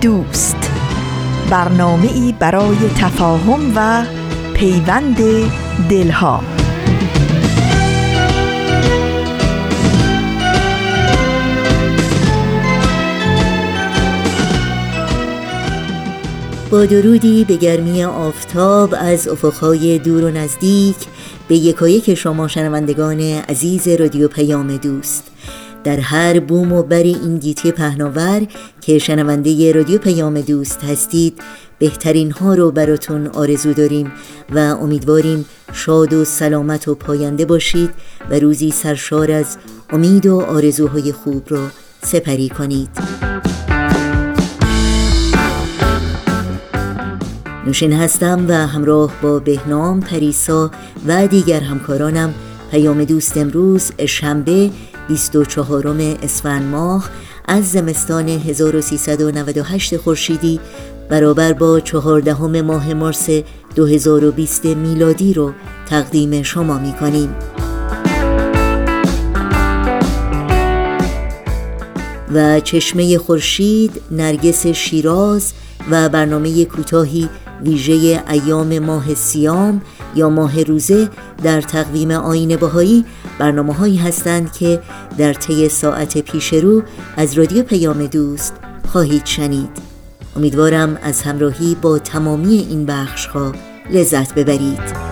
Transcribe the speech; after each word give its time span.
دوست. 0.00 0.70
برنامه 1.50 2.12
ای 2.12 2.34
برای 2.38 2.76
تفاهم 2.98 3.72
و 3.76 4.04
پیوند 4.54 5.16
دلها. 5.90 6.40
با 16.70 16.84
درودی 16.84 17.44
به 17.44 17.56
گرمی 17.56 18.04
آفتاب 18.04 18.94
از 18.98 19.28
افقهای 19.28 19.98
دور 19.98 20.24
و 20.24 20.30
نزدیک 20.30 20.96
به 21.48 21.56
یکایک 21.56 22.14
شما 22.14 22.48
شنوندگان 22.48 23.20
عزیز 23.20 23.88
رادیو 23.88 24.28
پیام 24.28 24.76
دوست. 24.76 25.30
در 25.86 26.00
هر 26.00 26.40
بوم 26.40 26.72
و 26.72 26.82
بر 26.82 27.02
این 27.02 27.38
گیتی 27.38 27.72
پهناور 27.72 28.46
که 28.80 28.98
شنونده 28.98 29.72
رادیو 29.72 29.98
پیام 29.98 30.40
دوست 30.40 30.84
هستید 30.84 31.38
بهترین 31.78 32.30
ها 32.30 32.54
رو 32.54 32.70
براتون 32.70 33.26
آرزو 33.26 33.72
داریم 33.72 34.12
و 34.54 34.58
امیدواریم 34.58 35.44
شاد 35.72 36.12
و 36.12 36.24
سلامت 36.24 36.88
و 36.88 36.94
پاینده 36.94 37.44
باشید 37.44 37.90
و 38.30 38.38
روزی 38.38 38.70
سرشار 38.70 39.30
از 39.30 39.56
امید 39.90 40.26
و 40.26 40.40
آرزوهای 40.40 41.12
خوب 41.12 41.42
رو 41.48 41.60
سپری 42.02 42.48
کنید. 42.48 42.90
نوشین 47.66 47.92
هستم 47.92 48.44
و 48.48 48.52
همراه 48.52 49.12
با 49.22 49.38
بهنام 49.38 50.00
پریسا 50.00 50.70
و 51.06 51.26
دیگر 51.26 51.60
همکارانم 51.60 52.34
پیام 52.70 53.04
دوست 53.04 53.36
امروز 53.36 53.92
شنبه 54.06 54.70
24 55.08 56.16
اسفند 56.22 56.62
ماه 56.62 57.10
از 57.48 57.70
زمستان 57.70 58.28
1398 58.28 59.96
خورشیدی 59.96 60.60
برابر 61.08 61.52
با 61.52 61.80
14 61.80 62.62
ماه 62.62 62.94
مارس 62.94 63.28
2020 63.74 64.64
میلادی 64.64 65.34
رو 65.34 65.52
تقدیم 65.88 66.42
شما 66.42 66.78
می 66.78 66.92
کنیم. 66.92 67.34
و 72.34 72.60
چشمه 72.60 73.18
خورشید، 73.18 74.00
نرگس 74.10 74.66
شیراز 74.66 75.52
و 75.90 76.08
برنامه 76.08 76.64
کوتاهی 76.64 77.28
ویژه 77.62 78.22
ایام 78.30 78.78
ماه 78.78 79.14
سیام 79.14 79.82
یا 80.14 80.28
ماه 80.28 80.62
روزه 80.62 81.08
در 81.42 81.60
تقویم 81.60 82.10
آین 82.10 82.56
بهایی 82.56 83.04
برنامه 83.38 83.74
هایی 83.74 83.96
هستند 83.96 84.52
که 84.52 84.80
در 85.18 85.32
طی 85.32 85.68
ساعت 85.68 86.18
پیش 86.18 86.52
رو 86.52 86.82
از 87.16 87.38
رادیو 87.38 87.62
پیام 87.62 88.06
دوست 88.06 88.54
خواهید 88.88 89.26
شنید. 89.26 89.70
امیدوارم 90.36 90.98
از 91.02 91.22
همراهی 91.22 91.76
با 91.82 91.98
تمامی 91.98 92.66
این 92.70 92.86
بخش 92.86 93.26
ها 93.26 93.52
لذت 93.90 94.34
ببرید. 94.34 95.06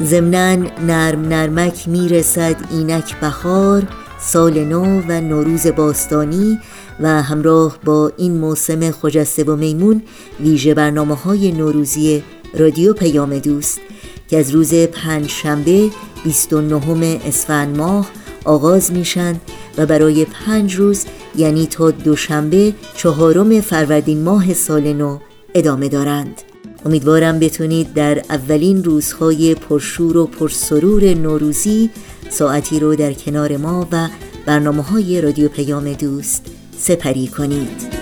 زمنان 0.00 0.70
نرم 0.86 1.28
نرمک 1.28 1.88
می‌رسد 1.88 2.56
اینک 2.70 3.20
بهار 3.20 3.82
سال 4.20 4.64
نو 4.64 5.02
و 5.08 5.20
نوروز 5.20 5.66
باستانی 5.66 6.58
و 7.00 7.22
همراه 7.22 7.78
با 7.84 8.12
این 8.16 8.36
موسم 8.36 8.90
خجسته 8.90 9.44
و 9.44 9.56
میمون 9.56 10.02
ویژه 10.40 10.74
برنامه 10.74 11.14
های 11.14 11.52
نوروزی 11.52 12.22
رادیو 12.54 12.92
پیام 12.92 13.38
دوست 13.38 13.80
که 14.28 14.38
از 14.38 14.50
روز 14.50 14.74
پنج 14.74 15.28
شنبه 15.28 15.90
29 16.24 17.20
اسفند 17.26 17.76
ماه 17.76 18.10
آغاز 18.44 18.92
میشن 18.92 19.40
و 19.78 19.86
برای 19.86 20.24
پنج 20.24 20.74
روز 20.74 21.04
یعنی 21.36 21.66
تا 21.66 21.90
دوشنبه 21.90 22.72
چهارم 22.96 23.60
فروردین 23.60 24.22
ماه 24.22 24.54
سال 24.54 24.92
نو 24.92 25.18
ادامه 25.54 25.88
دارند. 25.88 26.42
امیدوارم 26.86 27.38
بتونید 27.38 27.94
در 27.94 28.18
اولین 28.30 28.84
روزهای 28.84 29.54
پرشور 29.54 30.16
و 30.16 30.26
پرسرور 30.26 31.04
نوروزی 31.14 31.90
ساعتی 32.30 32.80
رو 32.80 32.96
در 32.96 33.12
کنار 33.12 33.56
ما 33.56 33.88
و 33.92 34.08
برنامه 34.46 34.82
های 34.82 35.20
رادیو 35.20 35.48
پیام 35.48 35.92
دوست 35.92 36.46
سپری 36.78 37.26
کنید. 37.26 37.97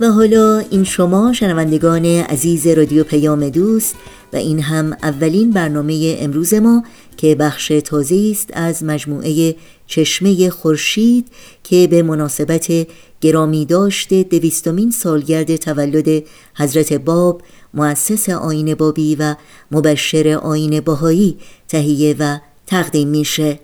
و 0.00 0.10
حالا 0.10 0.58
این 0.58 0.84
شما 0.84 1.32
شنوندگان 1.32 2.06
عزیز 2.06 2.66
رادیو 2.66 3.04
پیام 3.04 3.48
دوست 3.48 3.94
و 4.32 4.36
این 4.36 4.60
هم 4.60 4.96
اولین 5.02 5.50
برنامه 5.50 6.16
امروز 6.20 6.54
ما 6.54 6.84
که 7.16 7.34
بخش 7.34 7.72
تازه 7.84 8.28
است 8.30 8.50
از 8.52 8.84
مجموعه 8.84 9.56
چشمه 9.86 10.50
خورشید 10.50 11.28
که 11.64 11.88
به 11.90 12.02
مناسبت 12.02 12.86
گرامی 13.20 13.66
داشته 13.66 14.22
دویستمین 14.22 14.90
سالگرد 14.90 15.56
تولد 15.56 16.24
حضرت 16.54 16.92
باب 16.92 17.42
مؤسس 17.74 18.28
آین 18.28 18.74
بابی 18.74 19.16
و 19.16 19.34
مبشر 19.70 20.28
آین 20.28 20.80
باهایی 20.80 21.36
تهیه 21.68 22.16
و 22.18 22.38
تقدیم 22.66 23.08
میشه. 23.08 23.58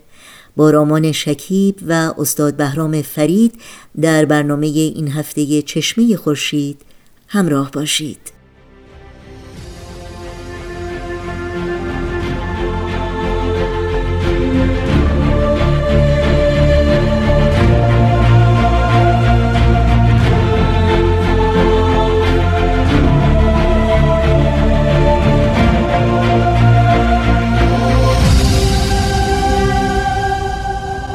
با 0.57 0.71
رامان 0.71 1.13
شکیب 1.13 1.77
و 1.89 2.15
استاد 2.19 2.57
بهرام 2.57 3.03
فرید 3.03 3.61
در 4.01 4.25
برنامه 4.25 4.67
این 4.67 5.09
هفته 5.09 5.63
چشمه 5.63 6.17
خورشید 6.17 6.83
همراه 7.29 7.71
باشید. 7.71 8.36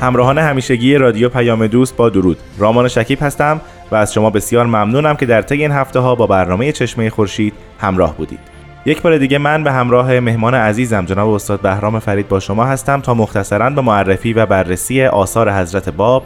همراهان 0.00 0.38
همیشگی 0.38 0.94
رادیو 0.94 1.28
پیام 1.28 1.66
دوست 1.66 1.96
با 1.96 2.08
درود. 2.08 2.38
رامان 2.58 2.88
شکیب 2.88 3.22
هستم 3.22 3.60
و 3.90 3.94
از 3.94 4.14
شما 4.14 4.30
بسیار 4.30 4.66
ممنونم 4.66 5.16
که 5.16 5.26
در 5.26 5.42
طی 5.42 5.62
این 5.62 5.72
هفته 5.72 6.00
ها 6.00 6.14
با 6.14 6.26
برنامه 6.26 6.72
چشمه 6.72 7.10
خورشید 7.10 7.54
همراه 7.80 8.16
بودید. 8.16 8.38
یک 8.86 9.02
بار 9.02 9.18
دیگه 9.18 9.38
من 9.38 9.64
به 9.64 9.72
همراه 9.72 10.20
مهمان 10.20 10.54
عزیزم 10.54 11.04
جناب 11.04 11.28
استاد 11.28 11.60
بهرام 11.60 11.98
فرید 11.98 12.28
با 12.28 12.40
شما 12.40 12.64
هستم 12.64 13.00
تا 13.00 13.14
مختصرا 13.14 13.70
به 13.70 13.80
معرفی 13.80 14.32
و 14.32 14.46
بررسی 14.46 15.04
آثار 15.04 15.52
حضرت 15.52 15.88
باب 15.88 16.22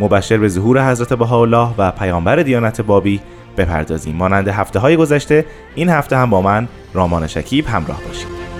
مبشر 0.00 0.38
به 0.38 0.48
ظهور 0.48 0.90
حضرت 0.90 1.12
بهاءالله 1.12 1.68
و 1.78 1.90
پیامبر 1.90 2.36
دیانت 2.36 2.80
بابی 2.80 3.20
بپردازیم. 3.56 4.16
مانند 4.16 4.48
هفته 4.48 4.78
های 4.78 4.96
گذشته 4.96 5.44
این 5.74 5.88
هفته 5.88 6.16
هم 6.16 6.30
با 6.30 6.42
من 6.42 6.68
رامان 6.94 7.26
شکیب 7.26 7.66
همراه 7.66 8.00
باشید. 8.08 8.53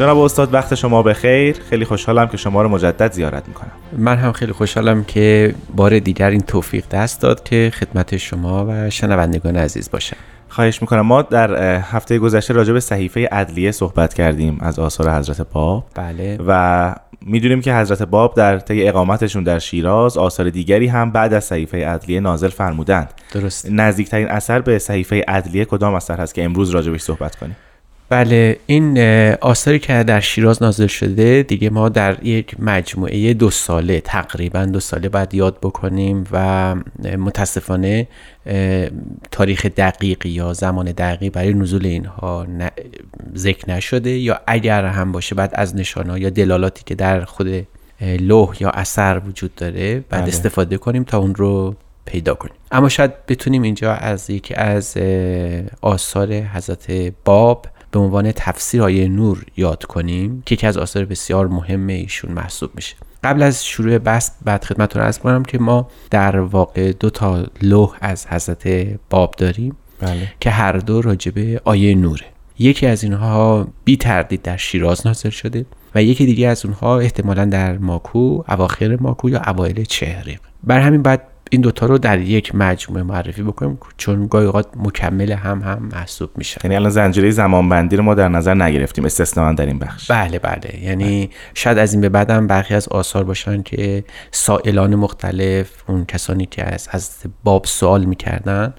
جناب 0.00 0.18
استاد 0.18 0.54
وقت 0.54 0.74
شما 0.74 1.02
بخیر. 1.02 1.56
خیلی 1.70 1.84
خوشحالم 1.84 2.28
که 2.28 2.36
شما 2.36 2.62
رو 2.62 2.68
مجدد 2.68 3.12
زیارت 3.12 3.48
می‌کنم. 3.48 3.70
من 3.98 4.16
هم 4.16 4.32
خیلی 4.32 4.52
خوشحالم 4.52 5.04
که 5.04 5.54
بار 5.76 5.98
دیگر 5.98 6.30
این 6.30 6.40
توفیق 6.40 6.84
دست 6.90 7.20
داد 7.20 7.42
که 7.42 7.72
خدمت 7.74 8.16
شما 8.16 8.66
و 8.68 8.90
شنوندگان 8.90 9.56
عزیز 9.56 9.90
باشم 9.90 10.16
خواهش 10.48 10.82
می‌کنم. 10.82 11.00
ما 11.00 11.22
در 11.22 11.78
هفته 11.80 12.18
گذشته 12.18 12.54
راجع 12.54 12.72
به 12.72 12.80
صحیفه 12.80 13.28
ادلیه 13.32 13.72
صحبت 13.72 14.14
کردیم 14.14 14.58
از 14.60 14.78
آثار 14.78 15.18
حضرت 15.18 15.46
باب. 15.52 15.84
بله. 15.94 16.38
و 16.46 16.94
می‌دونیم 17.26 17.60
که 17.60 17.74
حضرت 17.74 18.02
باب 18.02 18.34
در 18.34 18.58
طی 18.58 18.88
اقامتشون 18.88 19.42
در 19.42 19.58
شیراز 19.58 20.18
آثار 20.18 20.50
دیگری 20.50 20.86
هم 20.86 21.10
بعد 21.10 21.34
از 21.34 21.44
صحیفه 21.44 21.84
ادلیه 21.86 22.20
نازل 22.20 22.48
فرمودند. 22.48 23.12
درست. 23.32 23.66
نزدیکترین 23.70 24.28
اثر 24.28 24.60
به 24.60 24.78
صحیفه 24.78 25.24
ادلیه 25.28 25.64
کدام 25.64 25.94
اثر 25.94 26.20
هست 26.20 26.34
که 26.34 26.44
امروز 26.44 26.70
راجبش 26.70 27.00
صحبت 27.00 27.36
کنیم؟ 27.36 27.56
بله 28.10 28.58
این 28.66 28.98
آثاری 29.40 29.78
که 29.78 30.02
در 30.02 30.20
شیراز 30.20 30.62
نازل 30.62 30.86
شده 30.86 31.42
دیگه 31.42 31.70
ما 31.70 31.88
در 31.88 32.24
یک 32.24 32.56
مجموعه 32.58 33.34
دو 33.34 33.50
ساله 33.50 34.00
تقریبا 34.00 34.64
دو 34.64 34.80
ساله 34.80 35.08
باید 35.08 35.34
یاد 35.34 35.58
بکنیم 35.62 36.24
و 36.32 36.74
متاسفانه 37.18 38.08
تاریخ 39.30 39.66
دقیقی 39.66 40.28
یا 40.28 40.52
زمان 40.52 40.92
دقیقی 40.92 41.30
برای 41.30 41.54
نزول 41.54 41.86
اینها 41.86 42.46
ذکر 43.36 43.70
نشده 43.70 44.10
یا 44.10 44.40
اگر 44.46 44.84
هم 44.84 45.12
باشه 45.12 45.34
بعد 45.34 45.50
از 45.54 45.76
نشانه 45.76 46.20
یا 46.20 46.30
دلالاتی 46.30 46.82
که 46.86 46.94
در 46.94 47.24
خود 47.24 47.66
لوح 48.02 48.56
یا 48.62 48.70
اثر 48.70 49.22
وجود 49.26 49.54
داره 49.54 49.94
بعد 49.94 50.20
بله. 50.20 50.28
استفاده 50.28 50.78
کنیم 50.78 51.04
تا 51.04 51.18
اون 51.18 51.34
رو 51.34 51.74
پیدا 52.04 52.34
کنیم 52.34 52.54
اما 52.72 52.88
شاید 52.88 53.26
بتونیم 53.26 53.62
اینجا 53.62 53.92
از 53.94 54.30
یکی 54.30 54.54
از 54.54 54.96
آثار 55.80 56.32
حضرت 56.32 57.12
باب 57.24 57.66
به 57.90 57.98
عنوان 57.98 58.32
تفسیر 58.32 58.82
آیه 58.82 59.08
نور 59.08 59.44
یاد 59.56 59.84
کنیم 59.84 60.42
که 60.46 60.54
یکی 60.54 60.66
از 60.66 60.78
آثار 60.78 61.04
بسیار 61.04 61.48
مهم 61.48 61.86
ایشون 61.86 62.32
محسوب 62.32 62.70
میشه. 62.74 62.96
قبل 63.24 63.42
از 63.42 63.64
شروع 63.64 63.98
بحث 63.98 64.30
بعد 64.44 64.64
خدمتتون 64.64 65.02
ارز 65.02 65.18
کنم 65.18 65.42
که 65.42 65.58
ما 65.58 65.88
در 66.10 66.40
واقع 66.40 66.92
دو 66.92 67.10
تا 67.10 67.46
لوح 67.62 67.96
از 68.00 68.26
حضرت 68.26 68.68
باب 69.10 69.34
داریم 69.38 69.76
بله. 70.00 70.32
که 70.40 70.50
هر 70.50 70.72
دو 70.72 71.02
راجبه 71.02 71.60
آیه 71.64 71.94
نوره. 71.94 72.26
یکی 72.58 72.86
از 72.86 73.04
اینها 73.04 73.68
بی 73.84 73.96
تردید 73.96 74.42
در 74.42 74.56
شیراز 74.56 75.06
نازل 75.06 75.30
شده 75.30 75.66
و 75.94 76.02
یکی 76.02 76.26
دیگه 76.26 76.48
از 76.48 76.66
اونها 76.66 76.98
احتمالا 76.98 77.44
در 77.44 77.78
ماکو 77.78 78.42
اواخر 78.48 78.96
ماکو 79.00 79.30
یا 79.30 79.42
اوایل 79.46 79.84
چهریق 79.84 80.40
بر 80.64 80.80
همین 80.80 81.02
بعد 81.02 81.22
این 81.52 81.60
دوتا 81.60 81.86
رو 81.86 81.98
در 81.98 82.20
یک 82.20 82.54
مجموعه 82.54 83.02
معرفی 83.02 83.42
بکنیم 83.42 83.78
چون 83.96 84.26
گاهی 84.26 84.46
اوقات 84.46 84.66
مکمل 84.76 85.32
هم 85.32 85.62
هم 85.62 85.88
محسوب 85.92 86.30
میشه. 86.36 86.60
یعنی 86.64 86.76
الان 86.76 86.90
زنجیره 86.90 87.30
زمانبندی 87.30 87.96
رو 87.96 88.02
ما 88.02 88.14
در 88.14 88.28
نظر 88.28 88.54
نگرفتیم 88.54 89.04
استثنا 89.04 89.52
در 89.52 89.66
این 89.66 89.78
بخش. 89.78 90.10
بله 90.10 90.38
بله. 90.38 90.80
یعنی 90.82 91.26
بله. 91.26 91.36
شاید 91.54 91.78
از 91.78 91.92
این 91.92 92.00
به 92.00 92.08
بعدم 92.08 92.46
برخی 92.46 92.74
از 92.74 92.88
آثار 92.88 93.24
باشن 93.24 93.62
که 93.62 94.04
سائلان 94.30 94.94
مختلف 94.94 95.70
اون 95.86 96.04
کسانی 96.04 96.46
که 96.46 96.74
از 96.74 96.88
از 96.90 97.10
باب 97.44 97.64
سوال 97.64 98.04
می‌کردن 98.04 98.74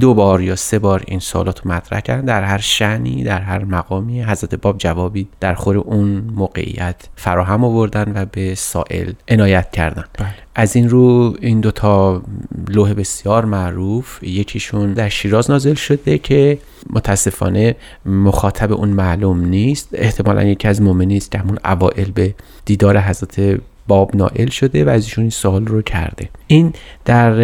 دو 0.00 0.14
بار 0.14 0.40
یا 0.40 0.56
سه 0.56 0.78
بار 0.78 1.02
این 1.06 1.20
سوالات 1.20 1.60
رو 1.60 1.72
مطرح 1.72 2.00
کردن. 2.00 2.24
در 2.24 2.42
هر 2.42 2.58
شعنی 2.58 3.24
در 3.24 3.40
هر 3.40 3.64
مقامی 3.64 4.22
حضرت 4.22 4.54
باب 4.54 4.78
جوابی 4.78 5.28
در 5.40 5.54
خور 5.54 5.76
اون 5.76 6.08
موقعیت 6.34 6.96
فراهم 7.16 7.64
آوردن 7.64 8.12
و 8.14 8.26
به 8.32 8.54
سائل 8.54 9.12
عنایت 9.28 9.70
کردن. 9.70 10.04
بله. 10.18 10.43
از 10.54 10.76
این 10.76 10.88
رو 10.88 11.36
این 11.40 11.60
دوتا 11.60 12.22
لوح 12.68 12.92
بسیار 12.92 13.44
معروف 13.44 14.22
یکیشون 14.22 14.92
در 14.92 15.08
شیراز 15.08 15.50
نازل 15.50 15.74
شده 15.74 16.18
که 16.18 16.58
متاسفانه 16.90 17.76
مخاطب 18.06 18.72
اون 18.72 18.88
معلوم 18.88 19.44
نیست. 19.44 19.88
احتمالا 19.92 20.42
یکی 20.42 20.68
از 20.68 20.82
مؤمنین 20.82 21.16
است 21.16 21.30
که 21.30 21.38
همون 21.38 21.58
اوائل 21.64 22.10
به 22.10 22.34
دیدار 22.64 22.98
حضرت 22.98 23.60
باب 23.88 24.16
نائل 24.16 24.48
شده 24.48 24.84
و 24.84 24.88
از 24.88 25.04
ایشون 25.04 25.22
این 25.22 25.30
سوال 25.30 25.66
رو 25.66 25.82
کرده. 25.82 26.28
این 26.46 26.72
در 27.04 27.34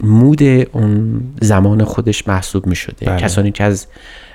مود 0.00 0.42
اون 0.72 1.22
زمان 1.40 1.84
خودش 1.84 2.28
محسوب 2.28 2.66
می 2.66 2.76
شده 2.76 3.06
بله. 3.06 3.20
کسانی 3.20 3.52
که 3.52 3.64
از 3.64 3.86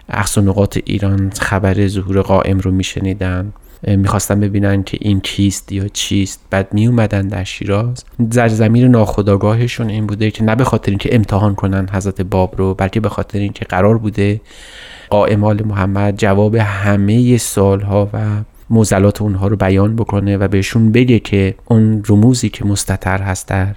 اقصا 0.10 0.42
نقاط 0.42 0.80
ایران 0.86 1.32
خبر 1.40 1.88
ظهور 1.88 2.22
قائم 2.22 2.60
رو 2.60 2.72
میشنیدن. 2.72 3.54
می‌خواستن 3.88 4.40
ببینن 4.40 4.84
که 4.84 4.98
این 5.02 5.20
کیست 5.20 5.72
یا 5.72 5.88
چیست. 5.88 6.40
بعد 6.50 6.74
می 6.74 6.88
اومدن 6.88 7.28
در 7.28 7.44
شیراز. 7.44 8.04
در 8.32 8.48
زمین 8.48 8.86
ناخداگاهشون 8.86 9.90
این 9.90 10.08
بوده 10.08 10.32
که 10.32 10.44
نه 10.44 10.56
به 10.56 10.64
خاطر 10.64 10.92
اینکه 10.92 11.16
امتحان 11.16 11.56
کنن 11.56 11.90
حضرت 11.92 12.22
باب 12.22 12.54
رو 12.58 12.74
بلکه 12.74 13.00
به 13.00 13.10
خاطر 13.10 13.40
اینکه 13.40 13.66
قرار 13.66 13.98
بوده 13.98 14.42
قائمال 15.10 15.64
محمد 15.64 16.18
جواب 16.18 16.56
همه 16.56 17.38
سالها 17.38 18.10
و 18.14 18.20
موزلات 18.70 19.22
اونها 19.22 19.48
رو 19.48 19.56
بیان 19.56 19.96
بکنه 19.96 20.38
و 20.38 20.48
بهشون 20.48 20.92
بگه 20.92 21.20
که 21.20 21.56
اون 21.66 22.04
رموزی 22.10 22.50
که 22.50 22.66
مستطر 22.66 23.22
هست 23.22 23.48
در 23.48 23.76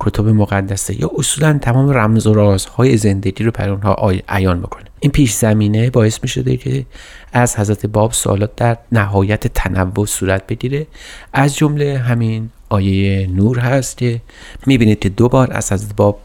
کتب 0.00 0.28
مقدسه 0.28 1.00
یا 1.00 1.10
اصولا 1.18 1.58
تمام 1.58 1.90
رمز 1.90 2.26
و 2.26 2.34
رازهای 2.34 2.96
زندگی 2.96 3.44
رو 3.44 3.50
پر 3.50 3.68
اونها 3.68 4.12
عیان 4.28 4.60
بکنه. 4.60 4.89
این 5.00 5.12
پیش 5.12 5.32
زمینه 5.32 5.90
باعث 5.90 6.18
می 6.22 6.28
شده 6.28 6.56
که 6.56 6.86
از 7.32 7.56
حضرت 7.56 7.86
باب 7.86 8.12
سوالات 8.12 8.56
در 8.56 8.76
نهایت 8.92 9.46
تنوع 9.46 10.06
صورت 10.06 10.46
بگیره. 10.46 10.86
از 11.32 11.56
جمله 11.56 11.98
همین 11.98 12.50
آیه 12.68 13.26
نور 13.26 13.58
هست 13.58 13.98
که 13.98 14.20
می‌بینید 14.66 14.98
که 14.98 15.08
دو 15.08 15.28
بار 15.28 15.52
از 15.52 15.72
حضرت 15.72 15.96
باب 15.96 16.20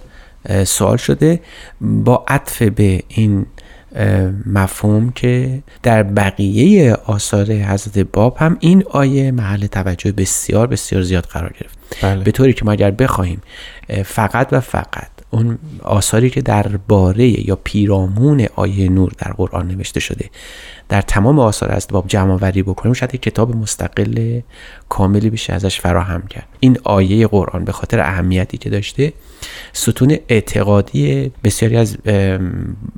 سوال 0.64 0.98
شده. 0.98 1.40
با 1.82 2.26
عطف 2.28 2.62
به 2.62 3.04
این 3.08 3.46
مفهوم 4.46 5.12
که 5.12 5.64
در 5.84 6.04
بقیه 6.04 6.94
آثار 6.94 7.52
حضرت 7.52 8.00
باب 8.00 8.38
هم 8.40 8.58
این 8.60 8.84
آیه 8.90 9.32
محل 9.32 9.68
توجه 9.68 10.12
بسیار 10.12 10.68
بسیار 10.68 11.02
زیاد 11.02 11.24
قرار 11.24 11.54
گرفت. 11.60 11.78
بله. 12.02 12.24
به 12.24 12.32
طوری 12.32 12.54
که 12.54 12.66
ما 12.66 12.72
اگر 12.72 12.92
بخواهیم 12.92 13.42
فقط 14.06 14.48
و 14.52 14.60
فقط 14.60 15.10
اون 15.36 15.58
آثاری 15.84 16.30
که 16.30 16.42
در 16.42 16.68
باره 16.88 17.48
یا 17.48 17.60
پیرامون 17.64 18.48
آیه 18.56 18.90
نور 18.90 19.12
در 19.18 19.32
قرآن 19.32 19.68
نوشته 19.68 20.00
شده 20.00 20.30
در 20.90 21.02
تمام 21.02 21.40
آثار 21.40 21.72
از 21.72 21.88
باب 21.92 22.08
جمع 22.08 22.34
آوری 22.34 22.64
بکنیم 22.64 22.94
شاید 22.94 23.16
یک 23.16 23.22
کتاب 23.22 23.56
مستقل 23.56 24.40
کاملی 24.90 25.30
بشه 25.30 25.54
ازش 25.54 25.80
فراهم 25.80 26.28
کرد. 26.28 26.48
این 26.60 26.78
آیه 26.84 27.28
قرآن 27.28 27.66
به 27.66 27.72
خاطر 27.72 28.00
اهمیتی 28.00 28.58
که 28.58 28.70
داشته 28.70 29.14
ستون 29.74 30.18
اعتقادی 30.30 31.32
بسیاری 31.44 31.78
از 31.78 31.98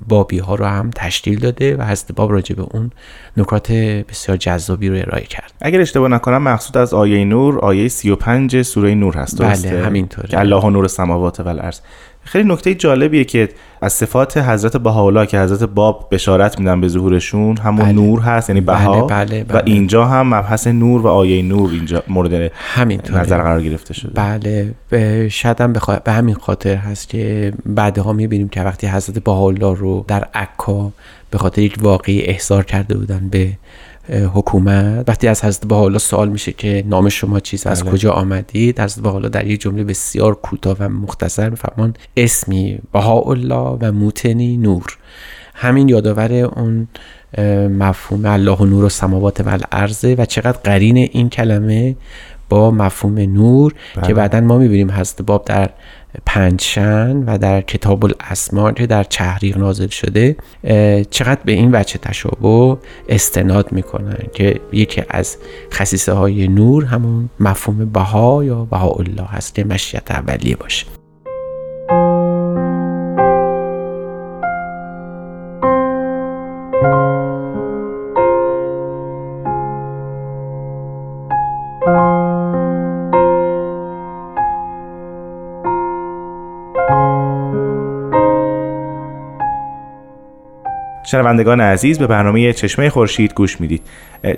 بابی 0.08 0.40
ها 0.40 0.56
رو 0.56 0.66
هم 0.66 0.90
تشکیل 0.96 1.40
داده 1.40 1.76
و 1.76 1.84
حضرت 1.84 2.12
باب 2.12 2.32
راجع 2.32 2.56
به 2.56 2.62
اون 2.72 2.92
نکات 3.38 3.72
بسیار 3.72 4.38
جذابی 4.38 4.90
رو 4.90 4.96
ارائه 4.96 5.26
کرد. 5.26 5.54
اگر 5.62 5.82
اشتباه 5.82 6.10
نکنم 6.10 6.42
مقصود 6.42 6.78
از 6.78 6.94
آیه 6.94 7.26
نور 7.26 7.60
آیه 7.60 7.88
35 7.88 8.62
سوره 8.62 8.96
نور 8.96 9.18
هست 9.18 9.42
بله 9.42 9.86
همینطوره. 9.86 10.40
الله 10.40 10.70
نور 10.70 10.84
السماوات 10.84 11.40
و 11.40 11.48
الارض 11.48 11.80
خیلی 12.28 12.54
نکته 12.54 12.76
جالبیه 12.76 13.24
که 13.24 13.50
از 13.82 13.94
صفات 13.94 14.38
حضرت 14.38 14.78
بهاءالله 14.78 15.26
که 15.26 15.40
حضرت 15.40 15.64
باب 15.64 16.08
بشارت 16.12 16.60
میدن 16.60 16.82
به 16.82 16.88
ظهورشون 16.88 17.58
همون 17.58 17.86
بله. 17.86 17.92
نور 17.92 18.20
هست 18.20 18.50
یعنی 18.50 18.62
بها 18.62 19.02
بله 19.02 19.26
بله 19.26 19.44
بله. 19.44 19.60
و 19.60 19.64
اینجا 19.66 20.06
هم 20.06 20.34
مبحث 20.34 20.68
نور 20.68 21.02
و 21.02 21.08
آیه 21.08 21.42
نور 21.42 21.70
اینجا 21.70 22.04
مورد 22.08 22.52
همینطوره. 22.56 23.20
نظر 23.20 23.38
قرار 23.38 23.64
گرفته 23.64 23.94
شده 23.94 24.12
بله 24.92 25.30
شاید 25.30 25.62
هم 25.62 25.74
بخوا... 25.74 25.96
به 25.96 26.12
همین 26.12 26.36
خاطر 26.36 26.76
هست 26.76 27.10
که 27.10 27.54
بعدها 27.66 28.14
می‌بینیم 28.14 28.50
که 28.50 28.62
وقتی 28.62 28.88
حضرت 28.88 29.20
بهاءالله 29.20 29.76
رو 29.76 30.06
در 30.08 30.28
عکا 30.34 30.92
به 31.32 31.38
خاطر 31.38 31.62
یک 31.62 31.78
واقعی 31.82 32.22
احضار 32.22 32.64
کرده 32.64 32.98
بودن 32.98 33.30
به 33.32 33.50
حکومت 34.10 35.10
وقتی 35.10 35.28
از 35.28 35.46
حضرت 35.46 35.72
حالا 35.72 35.98
سوال 35.98 36.30
میشه 36.30 36.52
که 36.52 36.84
نام 36.88 37.10
شما 37.10 37.40
چیست 37.40 37.68
از 37.68 37.84
بله. 37.84 37.92
کجا 37.92 38.12
آمدید 38.12 38.80
حضرت 38.80 39.06
حالا 39.06 39.30
در 39.30 39.48
یک 39.48 39.62
جمله 39.62 39.84
بسیار 39.84 40.36
کوتاه 40.36 40.78
و 40.80 40.90
مختصر 40.90 41.50
میفرمان 41.50 41.94
اسمی 42.18 42.80
الله 42.94 43.78
و 43.82 43.92
موتنی 43.92 44.58
نور 44.58 44.98
همین 45.54 45.90
یادآور 45.90 46.34
اون 46.34 46.88
مفهوم 47.68 48.26
الله 48.26 48.56
و 48.56 48.66
نور 48.66 48.84
و 48.84 48.90
سماوات 48.90 49.42
و 49.42 49.50
الارض 49.50 50.06
و 50.18 50.26
چقدر 50.26 50.58
قرین 50.64 50.98
این 50.98 51.30
کلمه 51.30 51.96
با 52.50 52.72
مفهوم 52.72 53.20
نور 53.20 53.74
بله. 53.96 54.08
که 54.08 54.14
بعدا 54.14 54.42
ما 54.42 54.58
می‌بینیم 54.58 54.92
حضرت 54.92 55.22
باب 55.22 55.46
در 55.46 55.70
پنجشن 56.26 57.24
و 57.24 57.38
در 57.38 57.62
کتاب 57.62 58.06
الاسما 58.06 58.72
که 58.72 58.88
در 58.88 59.04
چهریق 59.04 59.58
نازل 59.58 59.88
شده 59.88 60.36
چقدر 61.12 61.42
به 61.46 61.52
این 61.52 61.76
وجه 61.76 61.98
تشابه 61.98 62.78
استناد 63.10 63.72
می‌کنن 63.72 64.20
که 64.34 64.60
یکی 64.72 65.04
از 65.10 65.38
خصیصه 65.74 66.14
های 66.14 66.48
نور 66.48 66.86
همون 66.86 67.30
مفهوم 67.40 67.86
بها 67.86 68.44
یا 68.44 68.66
بها 68.66 68.90
الله 68.90 69.26
هست 69.28 69.56
که 69.56 69.64
مشیت 69.64 70.12
اولیه 70.12 70.56
باشه. 70.56 70.97
شنوندگان 91.12 91.62
عزیز 91.62 92.00
به 92.00 92.08
برنامه 92.08 92.54
چشمه 92.54 92.90
خورشید 92.90 93.34
گوش 93.34 93.62
می‌دید. 93.62 93.82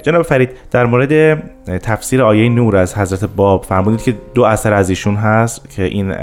جناب 0.03 0.21
فرید 0.21 0.49
در 0.71 0.85
مورد 0.85 1.43
تفسیر 1.65 2.21
آیه 2.21 2.49
نور 2.49 2.77
از 2.77 2.97
حضرت 2.97 3.29
باب 3.35 3.63
فرمودید 3.63 4.01
که 4.01 4.13
دو 4.33 4.43
اثر 4.43 4.73
از 4.73 4.89
ایشون 4.89 5.15
هست 5.15 5.69
که 5.69 5.83
این 5.83 6.13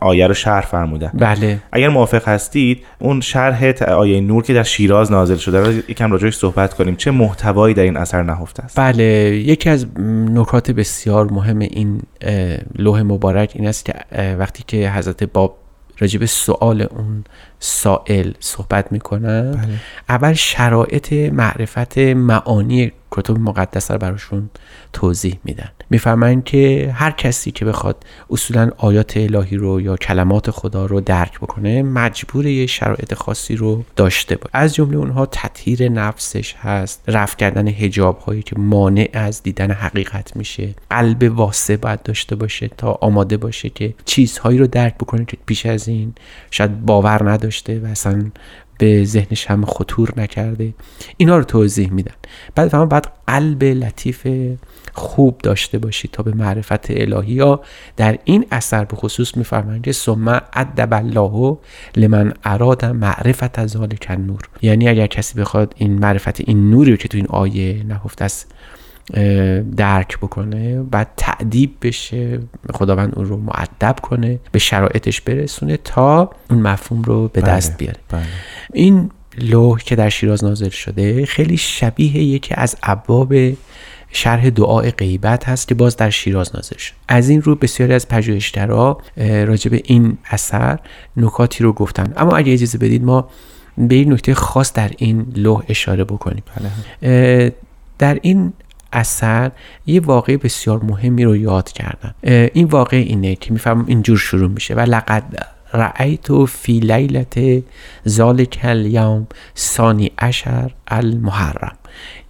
آیه 0.00 0.26
رو 0.26 0.34
شرح 0.34 0.60
فرمودن 0.60 1.10
بله. 1.14 1.58
اگر 1.72 1.88
موافق 1.88 2.28
هستید 2.28 2.82
اون 2.98 3.20
شرح 3.20 3.72
آیه 3.88 4.20
نور 4.20 4.42
که 4.42 4.54
در 4.54 4.62
شیراز 4.62 5.12
نازل 5.12 5.36
شده 5.36 5.60
رو 5.60 5.72
یکم 5.72 6.12
راجعش 6.12 6.36
صحبت 6.36 6.74
کنیم. 6.74 6.96
چه 6.96 7.10
محتوایی 7.10 7.74
در 7.74 7.82
این 7.82 7.96
اثر 7.96 8.22
نهفته 8.22 8.64
است؟ 8.64 8.80
بله. 8.80 9.04
یکی 9.36 9.70
از 9.70 9.86
نکات 10.34 10.70
بسیار 10.70 11.30
مهم 11.30 11.58
این 11.58 12.02
لوح 12.78 13.02
مبارک 13.02 13.52
این 13.54 13.66
است 13.66 13.84
که 13.84 13.94
وقتی 14.38 14.64
که 14.66 14.90
حضرت 14.90 15.24
باب 15.24 15.56
راجب 16.00 16.24
سوال 16.24 16.82
اون 16.82 17.24
سائل 17.60 18.32
صحبت 18.40 18.92
می‌کنن 18.92 19.52
بله. 19.52 19.68
اول 20.08 20.32
شرایط 20.32 21.12
معرفت 21.12 21.98
معانی 21.98 22.92
کتب 23.10 23.38
مقدس 23.38 23.90
رو 23.90 23.98
براشون 23.98 24.50
توضیح 24.92 25.38
میدن. 25.44 25.68
میفرمایند 25.90 26.44
که 26.44 26.92
هر 26.94 27.10
کسی 27.10 27.50
که 27.50 27.64
بخواد 27.64 28.04
اصولا 28.30 28.70
آیات 28.76 29.16
الهی 29.16 29.56
رو 29.56 29.80
یا 29.80 29.96
کلمات 29.96 30.50
خدا 30.50 30.86
رو 30.86 31.00
درک 31.00 31.40
بکنه 31.40 31.82
مجبور 31.82 32.46
یه 32.46 32.66
شرایط 32.66 33.14
خاصی 33.14 33.56
رو 33.56 33.84
داشته 33.96 34.36
باشه. 34.36 34.50
از 34.52 34.74
جمله 34.74 34.96
اونها 34.96 35.26
تطهیر 35.26 35.88
نفسش 35.88 36.54
هست 36.54 37.02
رفع 37.08 37.36
کردن 37.36 37.68
هجاب 37.68 38.18
هایی 38.18 38.42
که 38.42 38.58
مانع 38.58 39.10
از 39.12 39.42
دیدن 39.42 39.70
حقیقت 39.70 40.36
میشه. 40.36 40.74
قلب 40.90 41.38
واسه 41.38 41.76
باید 41.76 42.02
داشته 42.02 42.36
باشه 42.36 42.68
تا 42.68 42.98
آماده 43.00 43.36
باشه 43.36 43.70
که 43.70 43.94
چیزهایی 44.04 44.58
رو 44.58 44.66
درک 44.66 44.94
بکنه 44.94 45.24
که 45.24 45.36
پیش 45.46 45.66
از 45.66 45.88
این 45.88 46.14
شاید 46.50 46.86
باور 46.86 47.30
نداشته 47.30 47.80
و 47.80 47.86
اصلا 47.86 48.30
به 48.80 49.04
ذهنش 49.04 49.46
هم 49.46 49.64
خطور 49.64 50.12
نکرده. 50.16 50.74
اینا 51.16 51.38
رو 51.38 51.44
توضیح 51.44 51.92
میدن. 51.92 52.14
بعد 52.54 52.68
فهم 52.68 52.88
بعد 52.88 53.12
قلب 53.26 53.64
لطیف 53.64 54.26
خوب 54.92 55.38
داشته 55.38 55.78
باشید 55.78 56.10
تا 56.10 56.22
به 56.22 56.34
معرفت 56.34 56.90
الهی. 56.90 57.32
یا 57.32 57.60
در 57.96 58.18
این 58.24 58.46
اثر 58.50 58.84
به 58.84 58.96
خصوص 58.96 59.36
میفرمایند 59.36 59.84
که 59.84 59.92
ثم 59.92 60.28
ادب 60.52 60.94
الله 60.94 61.58
لمن 61.96 62.32
اراد 62.44 62.84
معرفت 62.84 63.58
از 63.58 63.70
ذالک 63.70 64.10
نور 64.10 64.40
یعنی 64.62 64.88
اگر 64.88 65.06
کسی 65.06 65.40
بخواد 65.40 65.74
این 65.76 65.98
معرفت 65.98 66.40
این 66.40 66.70
نوری 66.70 66.90
رو 66.90 66.96
که 66.96 67.08
تو 67.08 67.16
این 67.16 67.26
آیه 67.26 67.84
نهفته 67.84 68.24
است 68.24 68.54
درک 69.76 70.18
بکنه 70.18 70.82
بعد 70.82 71.08
تعدیب 71.16 71.76
بشه 71.82 72.38
خداوند 72.72 73.12
اون 73.16 73.26
رو 73.26 73.36
معدب 73.36 73.96
کنه 74.02 74.38
به 74.52 74.58
شرایطش 74.58 75.20
برسونه 75.20 75.76
تا 75.76 76.30
اون 76.50 76.60
مفهوم 76.60 77.02
رو 77.02 77.28
به 77.28 77.40
دست 77.40 77.78
بیاره 77.78 77.98
بله. 78.08 78.22
این 78.72 79.10
لوح 79.38 79.78
که 79.78 79.96
در 79.96 80.08
شیراز 80.08 80.44
نازل 80.44 80.68
شده 80.68 81.26
خیلی 81.26 81.56
شبیه 81.56 82.16
یکی 82.16 82.54
از 82.54 82.76
ابواب 82.82 83.34
شرح 84.12 84.50
دعای 84.50 84.90
غیبت 84.90 85.48
هست 85.48 85.68
که 85.68 85.74
باز 85.74 85.96
در 85.96 86.10
شیراز 86.10 86.56
نازل 86.56 86.76
شد 86.76 86.92
از 87.08 87.28
این 87.28 87.42
رو 87.42 87.54
بسیاری 87.54 87.94
از 87.94 88.08
پژوهشگرا 88.08 89.00
راجع 89.16 89.70
به 89.70 89.82
این 89.84 90.18
اثر 90.30 90.78
نکاتی 91.16 91.64
رو 91.64 91.72
گفتن 91.72 92.12
اما 92.16 92.36
اگه 92.36 92.52
اجازه 92.52 92.78
بدید 92.78 93.04
ما 93.04 93.28
به 93.78 93.94
این 93.94 94.12
نکته 94.12 94.34
خاص 94.34 94.72
در 94.72 94.90
این 94.98 95.32
لوح 95.36 95.62
اشاره 95.68 96.04
بکنیم 96.04 96.42
بله. 97.00 97.52
در 97.98 98.18
این 98.22 98.52
اثر 98.92 99.50
یه 99.86 100.00
واقع 100.00 100.36
بسیار 100.36 100.84
مهمی 100.84 101.24
رو 101.24 101.36
یاد 101.36 101.72
کردن. 101.72 102.14
این 102.54 102.66
واقع 102.66 102.96
اینه 102.96 103.34
که 103.34 103.52
می‌فهمم 103.52 103.84
اینجور 103.86 104.18
شروع 104.18 104.50
میشه. 104.50 104.74
و 104.74 104.80
لقد 104.80 105.46
رأیت 105.72 106.44
فی 106.44 106.80
لیلت 106.80 107.62
ذالک 108.08 108.60
الیوم 108.62 109.26
ثانی 109.56 110.12
اشر 110.18 110.70
المحرم. 110.88 111.76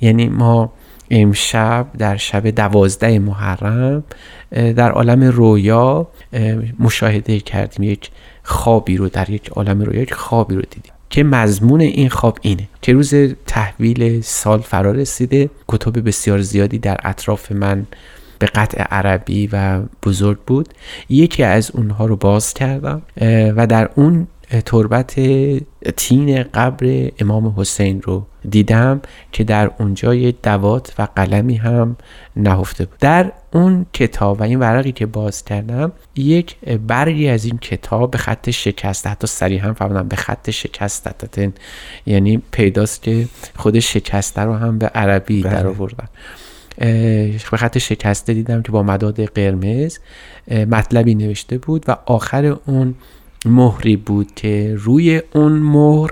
یعنی 0.00 0.28
ما 0.28 0.72
امشب 1.10 1.86
در 1.98 2.16
شب 2.16 2.46
دوازده 2.46 3.18
محرم 3.18 4.04
در 4.50 4.90
عالم 4.90 5.22
رویا 5.22 6.08
مشاهده 6.78 7.40
کردیم. 7.40 7.82
یک 7.82 8.10
خوابی 8.42 8.96
رو 8.96 9.08
در 9.08 9.30
یک 9.30 9.48
عالم 9.48 9.82
رویا 9.82 10.02
یک 10.02 10.14
خوابی 10.14 10.54
رو 10.54 10.62
دیدیم. 10.62 10.89
که 11.10 11.24
مضمون 11.24 11.80
این 11.80 12.08
خواب 12.08 12.38
اینه 12.42 12.68
که 12.82 12.92
روز 12.92 13.14
تحویل 13.46 14.20
سال 14.20 14.60
فرا 14.60 14.92
رسیده. 14.92 15.50
کتب 15.68 16.08
بسیار 16.08 16.40
زیادی 16.40 16.78
در 16.78 16.96
اطراف 17.04 17.52
من 17.52 17.86
به 18.38 18.46
قطع 18.46 18.82
عربی 18.82 19.48
و 19.52 19.82
بزرگ 20.02 20.38
بود. 20.46 20.68
یکی 21.08 21.42
از 21.42 21.70
اونها 21.70 22.06
رو 22.06 22.16
باز 22.16 22.54
کردم 22.54 23.02
و 23.56 23.66
در 23.66 23.90
اون 23.94 24.26
تربت 24.50 25.20
تین 25.96 26.42
قبر 26.42 27.10
امام 27.18 27.54
حسین 27.56 28.02
رو 28.02 28.26
دیدم 28.50 29.00
که 29.32 29.44
در 29.44 29.70
اونجا 29.78 30.14
یه 30.14 30.34
دوات 30.42 30.94
و 30.98 31.08
قلمی 31.16 31.56
هم 31.56 31.96
نهفته 32.36 32.84
بود 32.84 32.98
در 32.98 33.32
اون 33.52 33.86
کتاب 33.92 34.40
و 34.40 34.42
این 34.42 34.58
ورقی 34.58 34.92
که 34.92 35.06
باز 35.06 35.44
کردم 35.44 35.92
یک 36.16 36.56
برگی 36.86 37.28
از 37.28 37.44
این 37.44 37.58
کتاب 37.58 38.10
به 38.10 38.18
خط 38.18 38.50
شکسته 38.50 39.10
حتی 39.10 39.26
سریع 39.26 39.60
هم 39.60 39.74
فهمدم 39.74 40.08
به 40.08 40.16
خط 40.16 40.50
شکسته 40.50 41.52
یعنی 42.06 42.42
پیداست 42.50 43.02
که 43.02 43.28
خود 43.56 43.78
شکسته 43.78 44.42
رو 44.42 44.54
هم 44.54 44.78
به 44.78 44.86
عربی 44.86 45.42
بله. 45.42 45.52
در 45.52 45.66
آوردن 45.66 46.08
به 47.50 47.56
خط 47.56 47.78
شکسته 47.78 48.34
دیدم 48.34 48.62
که 48.62 48.72
با 48.72 48.82
مداد 48.82 49.24
قرمز 49.24 49.98
مطلبی 50.50 51.14
نوشته 51.14 51.58
بود 51.58 51.84
و 51.88 51.96
آخر 52.06 52.56
اون 52.66 52.94
مهری 53.46 53.96
بود 53.96 54.34
که 54.34 54.74
روی 54.78 55.22
اون 55.34 55.52
مهر 55.52 56.10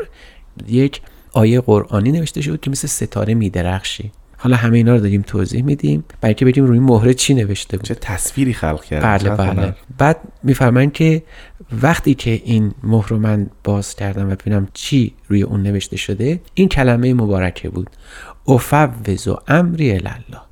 یک 0.69 1.01
آیه 1.33 1.61
قرآنی 1.61 2.13
نوشته 2.13 2.41
شد 2.41 2.61
که 2.61 2.71
مثل 2.71 2.89
ستاره 2.89 3.35
میدرخشی. 3.35 4.11
حالا 4.37 4.57
همه 4.57 4.77
اینا 4.77 4.95
رو 4.95 5.01
داریم 5.01 5.23
توضیح 5.23 5.63
میدیم 5.63 6.05
برای 6.21 6.35
که 6.35 6.45
بگیم 6.45 6.65
روی 6.67 6.79
مهره 6.79 7.15
چی 7.15 7.35
نوشته 7.35 7.77
بود. 7.77 7.87
چه 7.87 7.95
تصویری 7.95 8.55
خلق 8.55 8.85
کرد؟ 8.85 9.03
بله 9.03 9.31
بله. 9.31 9.75
بعد 9.99 10.21
میفرمایند 10.43 10.93
که 10.93 11.23
وقتی 11.83 12.15
که 12.15 12.43
این 12.45 12.75
مهر 12.83 13.09
رو 13.09 13.19
من 13.19 13.51
باز 13.65 13.95
کردم 13.95 14.31
و 14.31 14.35
ببینم 14.35 14.69
چی 14.75 15.15
روی 15.29 15.43
اون 15.43 15.63
نوشته 15.63 15.97
شده 15.97 16.41
این 16.55 16.69
کلمه 16.69 17.15
مبارکه 17.15 17.69
بود. 17.69 17.91
افوض 18.49 19.29
و 19.29 19.37
امری 19.49 19.91
الله 19.91 20.48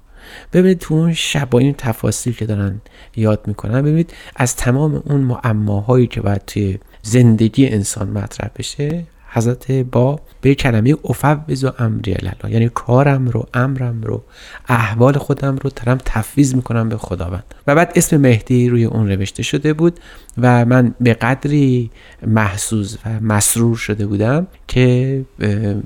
ببینید 0.53 0.79
تو 0.79 0.95
اون 0.95 1.15
شب 1.15 1.51
با 1.51 1.59
این 1.59 1.75
تفاصیل 1.79 2.35
که 2.35 2.47
دارن 2.47 2.81
یاد 3.17 3.41
می‌کنن 3.47 3.83
ببینید 3.83 4.13
از 4.37 4.57
تمام 4.57 5.03
اون 5.07 5.21
معماهایی 5.21 6.07
که 6.07 6.21
باید 6.21 6.43
توی 6.47 6.79
زندگی 7.03 7.69
انسان 7.69 8.09
مطرح 8.09 8.51
بشه 8.57 9.05
حضرت 9.37 9.73
با 9.73 10.21
به 10.41 10.55
کلمه 10.55 10.97
افوض 11.05 11.65
و 11.65 11.71
امری 11.79 12.15
الله 12.15 12.33
یعنی 12.49 12.71
کارم 12.75 13.29
رو 13.29 13.47
امرم 13.55 14.03
رو 14.03 14.23
احوال 14.69 15.19
خودم 15.19 15.57
رو 15.57 15.71
ترم 15.71 15.99
تفویض 16.05 16.55
می‌کنم 16.55 16.89
به 16.89 16.97
خداوند. 16.97 17.55
و 17.67 17.75
بعد 17.75 17.93
اسم 17.97 18.17
مهدی 18.17 18.69
روی 18.69 18.85
اون 18.85 19.09
نوشته 19.09 19.43
شده 19.43 19.73
بود 19.73 20.01
و 20.39 20.65
من 20.65 20.95
به 21.01 21.15
قدری 21.15 21.91
محسوس 22.27 22.97
و 23.07 23.21
مسرور 23.21 23.77
شده 23.77 24.07
بودم 24.07 24.47
که 24.69 25.25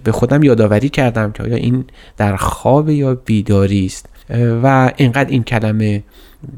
به 0.04 0.12
خودم 0.12 0.42
یادآوری 0.42 0.88
کردم 0.88 1.32
که 1.32 1.42
آیا 1.42 1.56
این 1.56 1.84
در 2.16 2.36
خواب 2.36 2.88
یا 2.88 3.14
بیداری 3.14 3.86
است. 3.86 4.06
و 4.62 4.92
اینقدر 4.96 5.30
این 5.30 5.42
کلمه 5.42 6.02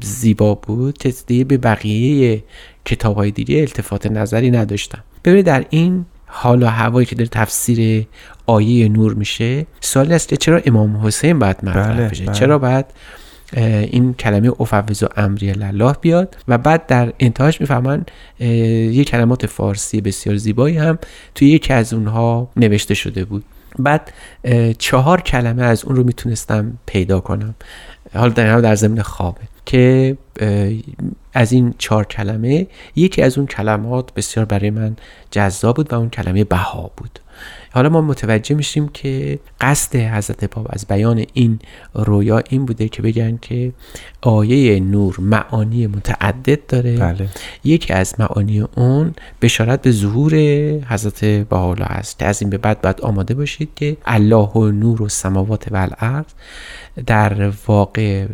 زیبا 0.01 0.55
بود 0.55 0.97
که 0.97 1.13
دیگه 1.27 1.43
به 1.43 1.57
بقیه 1.57 2.43
کتاب 2.85 3.15
های 3.15 3.31
دیگه 3.31 3.59
التفات 3.59 4.07
نظری 4.07 4.51
نداشتم. 4.51 5.03
ببینید 5.25 5.45
در 5.45 5.65
این 5.69 6.05
حال 6.25 6.63
و 6.63 6.65
هوایی 6.65 7.05
که 7.05 7.15
داره 7.15 7.29
تفسیر 7.29 8.05
آیه 8.45 8.89
نور 8.89 9.13
میشه 9.13 9.65
سوالی 9.81 10.13
است 10.13 10.27
که 10.27 10.37
چرا 10.37 10.61
امام 10.65 10.97
حسین 10.97 11.39
باید 11.39 11.57
مطرح 11.63 11.97
بله، 11.97 12.09
بشه؟ 12.09 12.25
بله. 12.25 12.33
چرا 12.33 12.57
باید 12.59 12.85
این 13.55 14.13
کلمه 14.13 14.51
افوض 14.59 15.03
و 15.03 15.07
امری 15.17 15.49
الله 15.51 15.93
بیاد؟ 16.01 16.35
و 16.47 16.57
بعد 16.57 16.85
در 16.87 17.13
انتهاش 17.19 17.61
می‌فهمن 17.61 18.05
یه 18.39 19.03
کلمات 19.03 19.45
فارسی 19.45 20.01
بسیار 20.01 20.35
زیبایی 20.35 20.77
هم 20.77 20.99
توی 21.35 21.49
یکی 21.49 21.73
از 21.73 21.93
اونها 21.93 22.49
نوشته 22.55 22.93
شده 22.93 23.25
بود. 23.25 23.43
بعد 23.79 24.13
چهار 24.77 25.21
کلمه 25.21 25.63
از 25.63 25.85
اون 25.85 25.95
رو 25.95 26.03
می‌تونستم 26.03 26.77
پیدا 26.85 27.19
کنم. 27.19 27.55
حالا 28.13 28.33
در 28.33 28.61
در 28.61 28.75
زمین 28.75 29.01
خوابه. 29.01 29.41
که 29.65 30.17
از 31.33 31.51
این 31.51 31.73
چهار 31.77 32.05
کلمه 32.05 32.67
یکی 32.95 33.21
از 33.21 33.37
اون 33.37 33.47
کلمات 33.47 34.13
بسیار 34.13 34.45
برای 34.45 34.69
من 34.69 34.95
جذاب 35.31 35.75
بود 35.75 35.93
و 35.93 35.95
اون 35.95 36.09
کلمه 36.09 36.43
بها 36.43 36.91
بود. 36.97 37.19
حالا 37.73 37.89
ما 37.89 38.01
متوجه 38.01 38.55
میشیم 38.55 38.87
که 38.87 39.39
قصد 39.61 39.95
حضرت 39.95 40.45
باب 40.45 40.67
از 40.69 40.85
بیان 40.87 41.25
این 41.33 41.59
رویا 41.93 42.41
این 42.49 42.65
بوده 42.65 42.89
که 42.89 43.01
بگن 43.01 43.37
که 43.41 43.71
آیه 44.21 44.79
نور 44.79 45.15
معانی 45.19 45.87
متعدد 45.87 46.65
داره 46.67 46.97
بله. 46.97 47.27
یکی 47.63 47.93
از 47.93 48.15
معانی 48.19 48.61
اون 48.61 49.13
بشارت 49.41 49.81
به 49.81 49.91
ظهور 49.91 50.35
حضرت 50.87 51.25
بهاءالله 51.25 51.85
است 51.85 52.19
که 52.19 52.25
از 52.25 52.41
این 52.41 52.49
به 52.49 52.57
بعد 52.57 52.81
باید 52.81 53.01
آماده 53.01 53.33
باشید 53.33 53.69
که 53.75 53.97
الله 54.05 54.49
و 54.49 54.71
نور 54.71 55.01
و 55.01 55.09
سماوات 55.09 55.71
و 55.71 55.75
الارض 55.75 56.25
در 57.05 57.51
واقع 57.67 58.25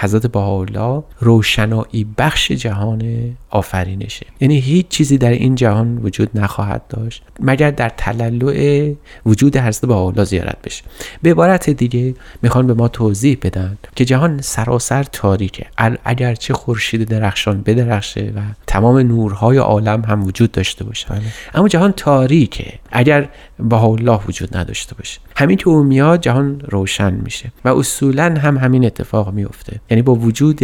حضرت 0.00 0.26
بهاءالله 0.26 1.02
روشنایی 1.20 2.06
بخش 2.18 2.52
جهان 2.52 3.30
آفرینشه. 3.50 4.26
یعنی 4.40 4.58
هیچ 4.58 4.88
چیزی 4.88 5.18
در 5.18 5.30
این 5.30 5.54
جهان 5.54 5.98
وجود 5.98 6.30
نخواهد 6.34 6.82
داشت 6.88 7.22
مگر 7.40 7.70
در 7.70 7.88
تلالع 7.88 8.92
وجود 9.26 9.56
حضرت 9.56 9.84
با 9.84 10.24
زیارت 10.24 10.62
بشه. 10.64 10.84
به 11.22 11.30
عبارت 11.30 11.70
دیگه 11.70 12.14
می‌خوان 12.42 12.66
به 12.66 12.74
ما 12.74 12.88
توضیح 12.88 13.38
بدن 13.42 13.78
که 13.96 14.04
جهان 14.04 14.40
سراسر 14.40 15.02
تاریکه. 15.02 15.66
اگرچه 16.04 16.54
خورشید 16.54 17.08
درخشان 17.08 17.62
بدرخشه 17.62 18.32
و 18.36 18.40
تمام 18.66 18.98
نورهای 18.98 19.58
عالم 19.58 20.04
هم 20.04 20.24
وجود 20.24 20.52
داشته 20.52 20.84
باشه. 20.84 21.06
بله. 21.08 21.22
اما 21.54 21.68
جهان 21.68 21.92
تاریکه 21.92 22.72
اگر 22.92 23.28
با 23.58 23.80
الله 23.80 24.20
وجود 24.28 24.56
نداشته 24.56 24.94
باشه. 24.94 25.20
همین 25.36 25.56
که 25.56 25.68
او 25.68 25.82
میاد 25.82 26.20
جهان 26.20 26.60
روشن 26.60 27.14
میشه. 27.14 27.52
و 27.64 27.68
اصولا 27.78 28.34
هم 28.38 28.58
همین 28.58 28.84
اتفاق 28.84 29.32
میفته 29.32 29.80
یعنی 29.90 30.02
با 30.02 30.14
وجود 30.14 30.60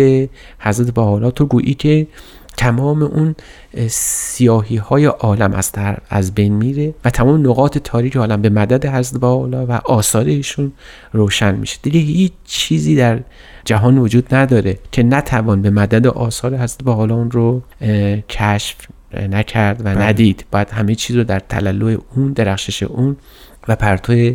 حضرت 0.59 0.91
با 0.91 1.31
تو 1.31 1.47
گویی 1.47 1.75
که 1.75 2.07
تمام 2.57 3.03
اون 3.03 3.35
سیاهی 3.89 4.77
های 4.77 5.05
عالم 5.05 5.53
از, 5.53 5.73
از 6.11 6.35
بین 6.35 6.53
میره 6.53 6.95
و 7.05 7.11
تمام 7.11 7.47
نقاط 7.47 7.79
تاریک 7.79 8.17
عالم 8.17 8.43
به 8.43 8.49
مدد 8.49 8.87
حضرت 8.87 9.21
بالا 9.21 9.67
و 9.67 9.73
آثار 9.73 10.25
ایشون 10.25 10.73
روشن 11.13 11.55
میشه. 11.55 11.79
دیگه 11.83 12.01
هیچ 12.01 12.33
چیزی 12.45 12.97
در 12.97 13.21
جهان 13.65 13.99
وجود 13.99 14.35
نداره 14.35 14.79
که 14.93 15.03
نتوان 15.03 15.63
به 15.63 15.71
مدد 15.71 16.07
آثار 16.07 16.57
حضرت 16.57 16.83
بالا 16.85 17.15
اون 17.15 17.31
رو 17.31 17.63
کشف 18.29 18.77
نکرد 19.31 19.81
و 19.81 19.85
بله. 19.85 20.03
ندید. 20.03 20.45
باید 20.51 20.71
همه 20.71 20.95
چیز 20.95 21.17
رو 21.17 21.25
در 21.25 21.41
تلالو 21.41 21.99
اون 22.17 22.33
درخشش 22.33 22.83
اون 22.83 23.17
و 23.69 23.77
پرتو 23.77 24.35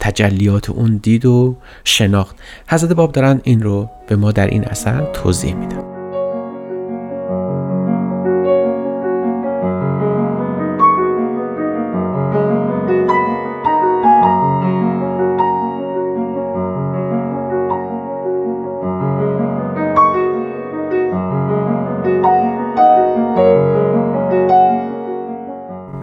تجلیات 0.00 0.70
اون 0.70 0.96
دید 1.02 1.26
و 1.26 1.56
شناخت. 1.84 2.36
حضرت 2.68 2.92
باب 2.92 3.12
دارن 3.12 3.40
این 3.44 3.62
رو 3.62 3.90
به 4.08 4.16
ما 4.16 4.32
در 4.32 4.46
این 4.46 4.64
اثر 4.64 5.12
توضیح 5.12 5.54
میدن. 5.54 5.95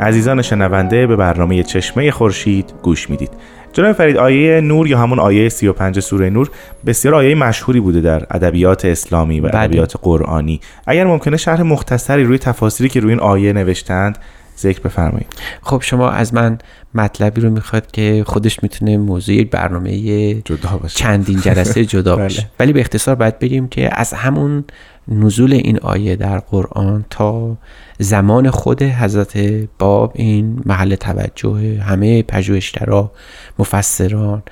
عزیزان 0.03 0.41
شنونده 0.41 1.07
به 1.07 1.15
برنامه 1.15 1.63
چشمه 1.63 2.11
خورشید 2.11 2.73
گوش 2.81 3.09
می‌دید. 3.09 3.29
جناب 3.73 3.91
فرید 3.91 4.17
آیه 4.17 4.61
نور 4.61 4.87
یا 4.87 4.97
همون 4.97 5.19
آیه 5.19 5.49
35 5.49 5.99
سوره 5.99 6.29
نور 6.29 6.49
بسیار 6.85 7.15
آیه 7.15 7.35
مشهوری 7.35 7.79
بوده 7.79 8.01
در 8.01 8.25
ادبیات 8.31 8.85
اسلامی 8.85 9.39
و 9.39 9.47
بله. 9.47 9.59
ادبیات 9.59 9.93
قرآنی. 10.01 10.59
اگر 10.87 11.05
ممکنه 11.05 11.37
شرح 11.37 11.61
مختصری 11.61 12.23
روی 12.23 12.37
تفاسیری 12.37 12.89
که 12.89 12.99
روی 12.99 13.11
این 13.11 13.19
آیه 13.19 13.53
نوشتند 13.53 14.17
ذکر 14.59 14.79
بفرمایید. 14.79 15.27
خب 15.61 15.81
شما 15.81 16.09
از 16.09 16.33
من 16.33 16.57
مطلبی 16.95 17.41
رو 17.41 17.49
می‌خواد 17.49 17.91
که 17.91 18.23
خودش 18.27 18.63
می‌تونه 18.63 18.97
موضوع 18.97 19.43
برنامه 19.43 20.33
جدا 20.33 20.77
باشه. 20.81 20.97
چندین 20.97 21.39
جلسه 21.41 21.85
جدا 21.85 22.15
بله. 22.15 22.23
باشه 22.23 22.49
ولی 22.59 22.73
به 22.73 22.79
اختصار 22.79 23.15
باید 23.15 23.39
بگیم 23.39 23.67
که 23.67 23.99
از 23.99 24.13
همون 24.13 24.63
نزول 25.07 25.53
این 25.53 25.79
آیه 25.79 26.15
در 26.15 26.39
قرآن 26.39 27.05
تا 27.09 27.57
زمان 27.99 28.49
خود 28.49 28.83
حضرت 28.83 29.37
باب 29.79 30.11
این 30.15 30.61
محل 30.65 30.95
توجه 30.95 31.81
همه 31.81 32.23
پژوهشگرا 32.23 33.11
مفسران 33.59 34.43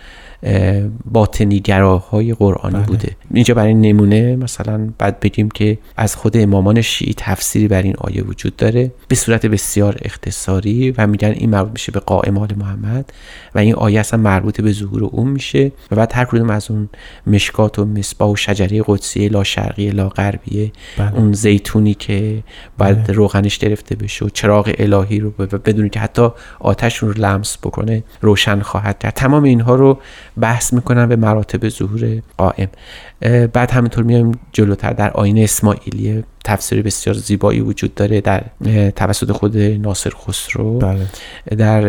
باطنیگراهای 1.12 2.34
قرآنی 2.34 2.76
بله. 2.76 2.86
بوده 2.86 3.16
اینجا 3.34 3.54
برای 3.54 3.74
نمونه 3.74 4.36
مثلا 4.36 4.90
بعد 4.98 5.20
بگیم 5.20 5.50
که 5.50 5.78
از 5.98 6.16
خود 6.16 6.38
امامان 6.38 6.82
شیعی 6.82 7.14
تفسیری 7.18 7.68
بر 7.68 7.82
این 7.82 7.96
آیه 7.98 8.24
وجود 8.24 8.56
داره 8.56 8.92
به 9.08 9.16
صورت 9.16 9.46
بسیار 9.46 9.98
اختصاری 10.02 10.92
و 10.92 11.08
میگن 11.08 11.28
این 11.28 11.50
مربوط 11.50 11.72
میشه 11.72 11.92
به 11.92 12.00
قائم 12.00 12.34
محمد 12.34 13.14
و 13.56 13.60
این 13.60 13.76
آیه 13.76 14.00
اصلا 14.00 14.20
مربوط 14.20 14.62
به 14.62 14.72
ظهور 14.72 15.04
اون 15.04 15.28
میشه 15.28 15.72
و 15.92 15.96
بعد 15.96 16.12
هر 16.16 16.26
کدوم 16.26 16.50
از 16.50 16.72
اون 16.72 16.90
مشکات 17.28 17.80
و 17.80 17.86
مصباح 17.86 18.30
و 18.30 18.36
شجره 18.36 18.84
قدسیه 18.88 19.30
لا 19.30 19.44
شرقیه 19.44 19.92
لا 19.92 20.10
غربیه 20.10 20.72
بله. 20.98 21.16
اون 21.16 21.34
زیتونی 21.34 21.94
که 21.94 22.44
باید 22.78 23.04
بله. 23.04 23.14
روغنش 23.14 23.58
گرفته 23.58 23.96
بشه 23.96 24.26
و 24.26 24.30
چراغ 24.30 24.76
الهی 24.78 25.20
رو 25.20 25.32
بدونی 25.32 25.90
که 25.90 26.00
حتی 26.00 26.30
آتش 26.60 26.98
رو 26.98 27.12
لمس 27.12 27.58
بکنه 27.58 28.04
روشن 28.22 28.60
خواهد 28.60 29.00
کرد 29.00 29.14
تمام 29.14 29.44
اینها 29.44 29.76
رو 29.76 30.00
بحث 30.40 30.74
می‌کنن 30.74 31.06
به 31.06 31.16
مراتب 31.16 31.70
ظهور 31.70 32.22
قائم. 32.38 32.68
بعد 33.54 33.72
همینطور 33.72 34.04
میایم 34.04 34.32
جلوتر. 34.54 34.94
در 34.94 35.12
آینه 35.12 35.42
اسماعیلی 35.42 36.24
تفسیر 36.46 36.82
بسیار 36.82 37.16
زیبایی 37.16 37.60
وجود 37.60 37.96
داره 37.96 38.22
در 38.22 38.44
توسط 38.96 39.32
خود 39.32 39.58
ناصر 39.58 40.10
خسرو. 40.10 40.80
بله. 40.80 41.06
در 41.58 41.84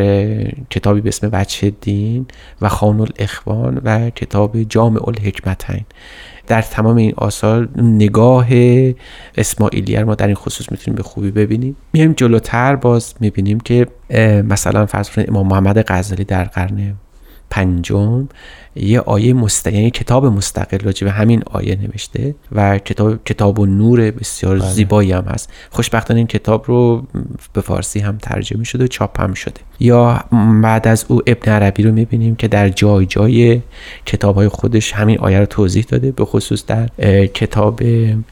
کتابی 0.70 1.00
به 1.00 1.08
اسم 1.08 1.28
بچه 1.28 1.72
دین 1.80 2.26
و 2.60 2.68
خان 2.68 3.00
الاخوان 3.00 3.80
و 3.84 4.10
کتاب 4.10 4.62
جامع 4.62 5.08
الحکمتین. 5.08 5.84
در 6.46 6.62
تمام 6.62 6.96
این 6.96 7.12
آثار 7.16 7.68
نگاه 7.76 8.46
اسماعیلی 9.36 10.02
ما 10.02 10.14
در 10.14 10.26
این 10.26 10.36
خصوص 10.36 10.72
می‌تونیم 10.72 10.96
به 10.96 11.02
خوبی 11.02 11.30
ببینیم. 11.30 11.76
میایم 11.92 12.12
جلوتر 12.12 12.76
باز 12.76 13.14
می‌بینیم 13.20 13.60
که 13.60 13.86
مثلا 14.44 14.86
فرض 14.86 15.08
امام 15.16 15.46
محمد 15.46 15.84
غزالی 15.88 16.24
در 16.24 16.44
قرن 16.44 16.94
پنجم 17.52 18.28
یه 18.76 19.00
آیه 19.00 19.32
مست... 19.32 19.66
یعنی 19.66 19.90
کتاب 19.90 20.26
مستقل 20.26 20.78
راجع 20.78 21.04
به 21.04 21.12
همین 21.12 21.42
آیه 21.50 21.78
نوشته 21.82 22.34
و 22.52 22.78
کتاب 22.78 23.24
کتاب 23.24 23.58
و 23.58 23.66
نور 23.66 24.10
بسیار 24.10 24.58
بله. 24.58 24.70
زیبایی 24.70 25.12
هم 25.12 25.24
هست 25.24 25.50
خوشبختانه 25.70 26.18
این 26.18 26.26
کتاب 26.26 26.64
رو 26.68 27.06
به 27.52 27.60
فارسی 27.60 28.00
هم 28.00 28.18
ترجمه 28.18 28.64
شده 28.64 28.84
و 28.84 28.86
چاپ 28.86 29.20
هم 29.20 29.34
شده 29.34 29.60
یا 29.80 30.24
بعد 30.62 30.88
از 30.88 31.04
او 31.08 31.22
ابن 31.26 31.52
عربی 31.52 31.82
رو 31.82 31.92
می‌بینیم 31.92 32.36
که 32.36 32.48
در 32.48 32.68
جای 32.68 33.06
جای 33.06 33.60
کتاب 34.06 34.34
های 34.34 34.48
خودش 34.48 34.92
همین 34.92 35.18
آیه 35.18 35.38
رو 35.38 35.46
توضیح 35.46 35.84
داده 35.88 36.12
به 36.12 36.24
خصوص 36.24 36.66
در 36.66 36.86
کتاب 37.26 37.82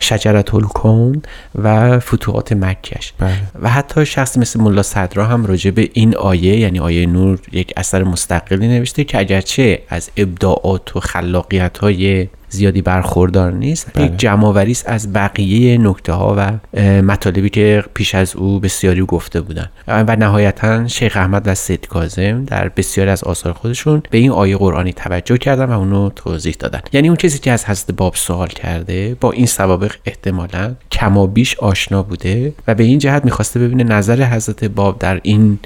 شجرت 0.00 0.54
الکون 0.54 1.22
و 1.62 1.98
فتوحات 2.00 2.52
مکش 2.52 3.12
بله. 3.18 3.32
و 3.62 3.70
حتی 3.70 4.06
شخص 4.06 4.38
مثل 4.38 4.60
ملا 4.60 4.82
صدرا 4.82 5.26
هم 5.26 5.46
راجع 5.46 5.70
به 5.70 5.90
این 5.92 6.16
آیه 6.16 6.56
یعنی 6.56 6.78
آیه 6.78 7.06
نور 7.06 7.38
یک 7.52 7.72
اثر 7.76 8.04
مستقلی 8.04 8.68
نوشته 8.68 9.04
که 9.04 9.18
اگرچه 9.18 9.82
از 9.88 10.10
ابداعات 10.30 10.96
و 10.96 11.00
خلاقیت 11.00 11.78
های 11.78 12.28
زیادی 12.48 12.82
برخوردار 12.82 13.52
نیست. 13.52 13.90
بله. 13.94 14.04
یک 14.04 14.16
جمعآوری 14.16 14.70
است 14.70 14.88
از 14.88 15.12
بقیه 15.12 15.78
نکته 15.78 16.12
ها 16.12 16.34
و 16.38 16.80
مطالبی 17.02 17.50
که 17.50 17.84
پیش 17.94 18.14
از 18.14 18.36
او 18.36 18.60
بسیاری 18.60 19.02
گفته 19.02 19.40
بودن. 19.40 19.68
و 19.88 20.16
نهایتا 20.16 20.88
شیخ 20.88 21.16
احمد 21.16 21.48
و 21.48 21.54
سید 21.54 21.86
کاظم 21.86 22.44
در 22.44 22.68
بسیاری 22.68 23.10
از 23.10 23.24
آثار 23.24 23.52
خودشون 23.52 24.02
به 24.10 24.18
این 24.18 24.30
آیه 24.30 24.56
قرآنی 24.56 24.92
توجه 24.92 25.38
کردن 25.38 25.64
و 25.64 25.78
اونو 25.78 26.10
توضیح 26.10 26.56
دادن. 26.58 26.80
یعنی 26.92 27.08
اون 27.08 27.16
کسی 27.16 27.38
که 27.38 27.52
از 27.52 27.64
حضرت 27.64 27.90
باب 27.90 28.14
سوال 28.14 28.48
کرده 28.48 29.16
با 29.20 29.32
این 29.32 29.46
سوابق 29.46 29.92
احتمالا 30.04 30.74
کما 30.92 31.26
بیش 31.26 31.58
آشنا 31.58 32.02
بوده 32.02 32.52
و 32.66 32.74
به 32.74 32.84
این 32.84 32.98
جهت 32.98 33.24
می‌خواسته 33.24 33.60
ببینه 33.60 33.84
نظر 33.84 34.24
حضرت 34.24 34.64
باب 34.64 34.98
در 34.98 35.20
این 35.22 35.58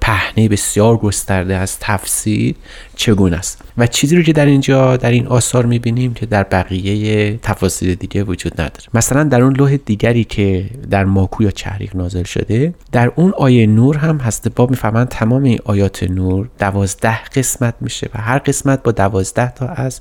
پهنه 0.00 0.48
بسیار 0.48 0.96
گسترده 0.96 1.56
از 1.56 1.78
تفسیر 1.80 2.54
چگونه 3.00 3.36
است. 3.36 3.62
و 3.78 3.86
چیزی 3.86 4.16
رو 4.16 4.22
که 4.22 4.32
در 4.32 4.46
اینجا 4.46 4.96
در 4.96 5.10
این 5.10 5.26
آثار 5.26 5.66
می‌بینیم 5.66 6.14
که 6.14 6.26
در 6.26 6.42
بقیه 6.42 7.36
تفاسیر 7.42 7.94
دیگه 7.94 8.22
وجود 8.24 8.52
نداره. 8.60 8.84
مثلا 8.94 9.24
در 9.24 9.42
اون 9.42 9.56
لوح 9.56 9.76
دیگری 9.76 10.24
که 10.24 10.70
در 10.90 11.04
ماکو 11.04 11.42
یا 11.42 11.50
چهریق 11.50 11.96
نازل 11.96 12.22
شده 12.22 12.74
در 12.92 13.12
اون 13.16 13.32
آیه 13.36 13.66
نور 13.66 13.96
هم 13.96 14.18
هست. 14.18 14.48
باب 14.48 14.70
می‌فهمن 14.70 15.04
تمام 15.04 15.44
این 15.44 15.58
آیات 15.64 16.02
نور 16.02 16.48
دوازده 16.58 17.24
قسمت 17.24 17.74
میشه 17.80 18.10
و 18.14 18.20
هر 18.20 18.38
قسمت 18.38 18.82
با 18.82 18.92
دوازده 18.92 19.50
تا 19.50 19.66
از 19.66 20.00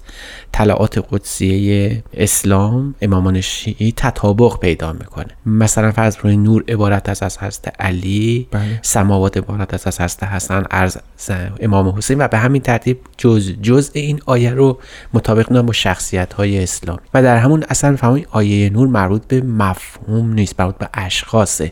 طلعات 0.52 1.06
قدسیه 1.12 2.04
اسلام 2.14 2.96
امامان 3.02 3.42
شیعی 3.42 3.94
تطابق 3.98 4.60
پیدا 4.60 4.94
می‌کنه. 4.94 5.28
مثلا 5.46 5.92
فرض 5.92 6.16
روی 6.24 6.38
نور 6.38 6.64
عبارت 6.68 7.10
از 7.10 7.24
از 7.24 7.38
حضرت 7.38 7.74
علی 7.80 8.48
بله. 8.52 8.80
سماوات 8.82 9.38
عبارت 9.38 9.74
از 9.74 9.88
از 9.88 10.02
حضرت 10.02 10.24
حسن 10.24 10.64
عرض 10.72 10.98
امام 11.60 11.90
حسین 11.90 12.22
و 12.22 12.28
به 12.28 12.38
همین 12.38 12.62
ترتیب 12.62 12.89
جز 13.18 13.52
جز 13.62 13.90
این 13.94 14.20
آیه 14.26 14.52
رو 14.52 14.80
مطابق 15.14 15.62
با 15.62 15.74
شخصیت 15.74 16.34
های 16.34 16.64
اسلام 16.64 17.00
و 17.14 17.24
در 17.24 17.38
همون 17.38 17.64
اصل 17.70 17.96
فهمید 17.96 18.28
آیه 18.32 18.70
نور 18.70 18.88
مربوط 18.88 19.26
به 19.28 19.42
مفهوم 19.42 20.34
نیست 20.34 20.60
مربوط 20.60 20.76
به 20.76 20.90
اشخاصه. 20.94 21.72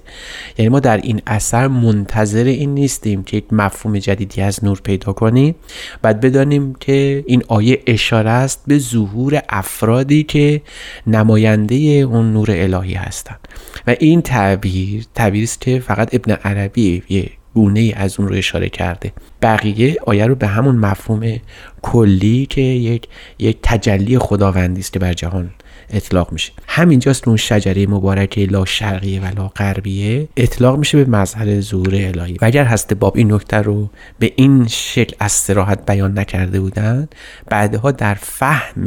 یعنی 0.58 0.70
ما 0.70 0.80
در 0.80 0.98
این 0.98 1.22
اثر 1.28 1.68
منتظر 1.68 2.44
این 2.44 2.74
نیستیم 2.74 3.24
که 3.24 3.38
یک 3.38 3.46
مفهوم 3.52 4.00
جدیدی 4.00 4.42
از 4.42 4.66
نور 4.66 4.80
پیدا 4.84 5.14
کنیم 5.14 5.56
بعد 6.02 6.22
بدانیم 6.22 6.76
که 6.80 7.24
این 7.28 7.44
آیه 7.48 7.84
اشاره 7.88 8.30
است 8.30 8.64
به 8.68 8.80
ظهور 8.80 9.42
افرادی 9.50 10.24
که 10.24 10.62
نماینده 11.08 11.76
اون 11.76 12.34
نور 12.34 12.48
الهی 12.52 12.94
هستند. 12.94 13.48
و 13.88 13.96
این 14.00 14.22
تعبیر 14.22 15.06
تعبیری 15.16 15.44
است 15.44 15.62
که 15.62 15.80
فقط 15.80 16.10
ابن 16.14 16.32
عربی 16.32 17.37
گونه 17.58 17.80
ای 17.80 17.94
از 17.94 18.20
اون 18.20 18.28
رو 18.28 18.36
اشاره 18.36 18.70
کرده. 18.70 19.14
بقیه 19.42 19.98
آیه 20.06 20.26
رو 20.26 20.36
به 20.36 20.48
همون 20.48 20.76
مفهوم 20.76 21.40
کلی 21.82 22.46
که 22.46 22.62
یک 22.62 23.08
یک 23.40 23.58
تجلی 23.64 24.20
خداوندی 24.20 24.82
است 24.82 24.94
که 24.94 25.00
بر 25.00 25.14
جهان 25.14 25.50
اطلاق 25.90 26.32
میشه. 26.32 26.52
همینجاست 26.68 27.28
اون 27.28 27.38
شجره 27.38 27.88
مبارکه 27.88 28.46
لا 28.46 28.66
شرقیه 28.66 29.22
و 29.22 29.26
لا 29.26 29.48
غربیه 29.48 30.28
اطلاق 30.38 30.78
میشه 30.78 31.04
به 31.04 31.10
مظهر 31.18 31.62
ظهور 31.62 31.96
الهی. 31.96 32.34
و 32.34 32.46
اگر 32.46 32.64
هست 32.64 32.94
باب 32.94 33.18
این 33.18 33.34
نکته 33.34 33.58
رو 33.58 33.90
به 34.20 34.34
این 34.36 34.68
شکل 34.68 35.16
از 35.20 35.32
سراحت 35.32 35.86
بیان 35.86 36.20
نکرده 36.20 36.60
بودن 36.60 37.08
بعدها 37.50 37.92
در 37.92 38.14
فهم 38.14 38.86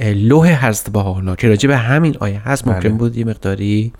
لوح 0.00 0.66
هست 0.66 0.90
با 0.90 1.02
حالا 1.02 1.36
که 1.36 1.48
راجع 1.48 1.68
به 1.68 1.76
همین 1.76 2.16
آیه 2.20 2.48
هست 2.48 2.68
ممکن 2.68 2.80
بله. 2.80 2.98
بود 2.98 3.16
یه 3.16 3.24
مقداری 3.24 3.92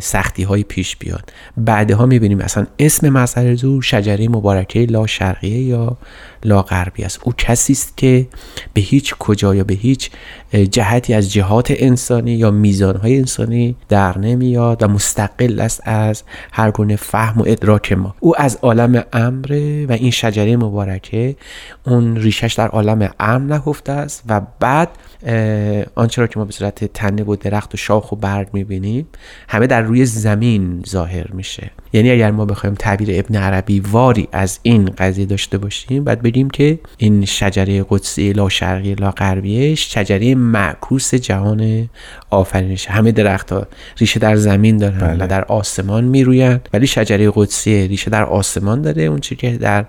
سختی 0.00 0.42
های 0.42 0.62
پیش 0.62 0.96
بیاد 0.96 1.32
بعدها 1.56 2.06
می‌بینیم 2.06 2.40
اصلا 2.40 2.66
اسم 2.78 3.08
مظهر 3.08 3.54
زور 3.54 3.82
شجره 3.82 4.28
مبارکه 4.28 4.86
لا 4.90 5.06
شرقیه 5.06 5.60
یا 5.60 5.96
لا 6.46 6.62
غربی 6.62 7.04
است. 7.04 7.20
او 7.24 7.32
کسی 7.38 7.72
است 7.72 7.96
که 7.96 8.26
به 8.74 8.80
هیچ 8.80 9.14
کجا 9.18 9.54
یا 9.54 9.64
به 9.64 9.74
هیچ 9.74 10.10
جهتی 10.70 11.14
از 11.14 11.32
جهات 11.32 11.72
انسانی 11.76 12.32
یا 12.32 12.50
میزانهای 12.50 13.16
انسانی 13.16 13.76
در 13.88 14.18
نمیاد 14.18 14.82
و 14.82 14.88
مستقل 14.88 15.60
است 15.60 15.80
از 15.84 16.22
هر 16.52 16.70
گونه 16.70 16.96
فهم 16.96 17.40
و 17.40 17.44
ادراک 17.46 17.92
ما. 17.92 18.14
او 18.20 18.40
از 18.40 18.58
عالم 18.62 19.04
امره 19.12 19.86
و 19.86 19.92
این 19.92 20.10
شجره 20.10 20.56
مبارکه 20.56 21.36
اون 21.86 22.16
ریشش 22.16 22.54
در 22.54 22.68
عالم 22.68 23.10
امر 23.20 23.54
نهفته 23.54 23.92
است 23.92 24.22
و 24.28 24.40
بعد 24.60 24.88
آنچه 25.94 26.22
را 26.22 26.26
که 26.26 26.38
ما 26.38 26.44
به 26.44 26.52
صورت 26.52 26.84
تنه 26.84 27.22
و 27.22 27.36
درخت 27.36 27.74
و 27.74 27.76
شاخ 27.76 28.12
و 28.12 28.16
برگ 28.16 28.48
می‌بینیم 28.52 29.06
همه 29.48 29.66
در 29.66 29.82
روی 29.82 30.04
زمین 30.04 30.82
ظاهر 30.88 31.32
میشه. 31.32 31.70
یعنی 31.96 32.10
اگر 32.10 32.30
ما 32.30 32.44
بخوایم 32.44 32.74
تعبیر 32.74 33.08
ابن 33.12 33.36
عربی 33.36 33.80
واری 33.80 34.28
از 34.32 34.58
این 34.62 34.84
قضیه 34.98 35.26
داشته 35.26 35.58
باشیم 35.58 36.04
بعد 36.04 36.22
بگیم 36.22 36.50
که 36.50 36.78
این 36.98 37.24
شجره 37.24 37.84
قدسی 37.88 38.32
لا 38.32 38.48
شرقی 38.48 38.94
لا 38.94 39.10
غربیه 39.10 39.74
شجره 39.74 40.34
معکوس 40.34 41.14
جهان 41.14 41.88
آفرینش 42.30 42.86
همه 42.86 43.12
درخت 43.12 43.52
ها 43.52 43.66
ریشه 43.98 44.20
در 44.20 44.36
زمین 44.36 44.76
دارن 44.76 44.98
بله. 44.98 45.24
و 45.24 45.28
در 45.28 45.44
آسمان 45.44 46.04
می‌روین 46.04 46.60
ولی 46.72 46.86
شجره 46.86 47.32
قدسی 47.34 47.88
ریشه 47.88 48.10
در 48.10 48.24
آسمان 48.24 48.82
داره 48.82 49.02
اون 49.02 49.20
چیزی 49.20 49.36
که 49.36 49.50
در 49.50 49.84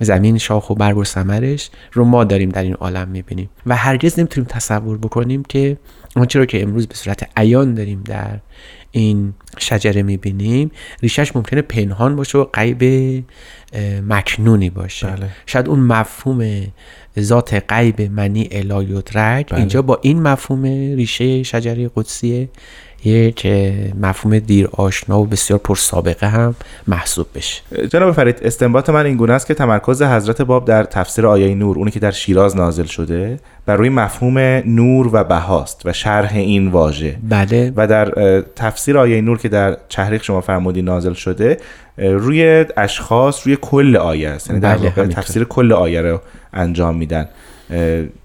زمین 0.00 0.38
شاخ 0.38 0.70
و 0.70 0.74
برگ 0.74 0.96
و 0.96 1.04
ثمرش 1.04 1.70
رو 1.92 2.04
ما 2.04 2.24
داریم 2.24 2.48
در 2.48 2.62
این 2.62 2.74
عالم 2.74 3.08
می‌بینیم 3.08 3.50
و 3.66 3.76
هرگز 3.76 4.18
نمی‌تونیم 4.18 4.48
تصور 4.50 4.98
بکنیم 4.98 5.42
که 5.42 5.76
آنچه 6.16 6.38
رو 6.38 6.46
که 6.46 6.62
امروز 6.62 6.86
به 6.86 6.94
صورت 6.94 7.28
عیان 7.36 7.74
داریم 7.74 8.02
در 8.04 8.38
این 8.90 9.34
شجره 9.58 10.02
می‌بینیم 10.02 10.70
ریشش 11.02 11.36
ممکنه 11.36 11.62
پنهان 11.62 12.16
باشه 12.16 12.38
و 12.38 12.46
اه، 13.72 14.00
مکنونی 14.00 14.70
باشه 14.70 15.06
بله. 15.06 15.28
شاید 15.46 15.68
اون 15.68 15.80
مفهوم 15.80 16.66
ذات 17.20 17.64
غیب 17.72 18.02
منی 18.02 18.48
الا 18.52 18.82
یدرک 18.82 19.50
بله. 19.50 19.58
اینجا 19.58 19.82
با 19.82 19.98
این 20.02 20.22
مفهوم 20.22 20.62
ریشه 20.96 21.42
شجره 21.42 21.90
قدسیه 21.96 22.48
یک 23.04 23.46
مفهوم 24.00 24.38
دیر 24.38 24.68
آشنا 24.72 25.20
و 25.20 25.26
بسیار 25.26 25.60
پرسابقه 25.64 26.26
هم 26.26 26.54
محسوب 26.86 27.26
بشه. 27.34 27.62
جناب 27.90 28.12
فرید 28.12 28.38
استنباط 28.42 28.90
من 28.90 29.06
این 29.06 29.16
گونه 29.16 29.32
است 29.32 29.46
که 29.46 29.54
تمرکز 29.54 30.02
حضرت 30.02 30.42
باب 30.42 30.64
در 30.64 30.84
تفسیر 30.84 31.26
آیه 31.26 31.54
نور 31.54 31.78
اونی 31.78 31.90
که 31.90 32.00
در 32.00 32.10
شیراز 32.10 32.56
نازل 32.56 32.84
شده 32.84 33.38
بر 33.66 33.76
روی 33.76 33.88
مفهوم 33.88 34.38
نور 34.66 35.10
و 35.12 35.24
بهاست 35.24 35.82
و 35.84 35.92
شرح 35.92 36.32
این 36.34 36.68
واژه. 36.68 37.16
بله. 37.28 37.72
و 37.76 37.86
در 37.86 38.40
تفسیر 38.40 38.98
آیه 38.98 39.20
نور 39.20 39.38
که 39.38 39.48
در 39.48 39.76
چهریق 39.88 40.22
شما 40.22 40.40
فرمودی 40.40 40.82
نازل 40.82 41.12
شده 41.12 41.56
روی 41.98 42.64
اشخاص 42.76 43.46
روی 43.46 43.58
کل 43.60 43.96
آیه 43.96 44.28
است. 44.28 44.48
یعنی 44.48 44.60
در 44.60 44.76
بله، 44.76 44.88
واقع. 44.88 45.06
تفسیر 45.06 45.44
کل 45.44 45.72
آیه 45.72 46.00
رو 46.00 46.20
انجام 46.52 46.96
میدن. 46.96 47.28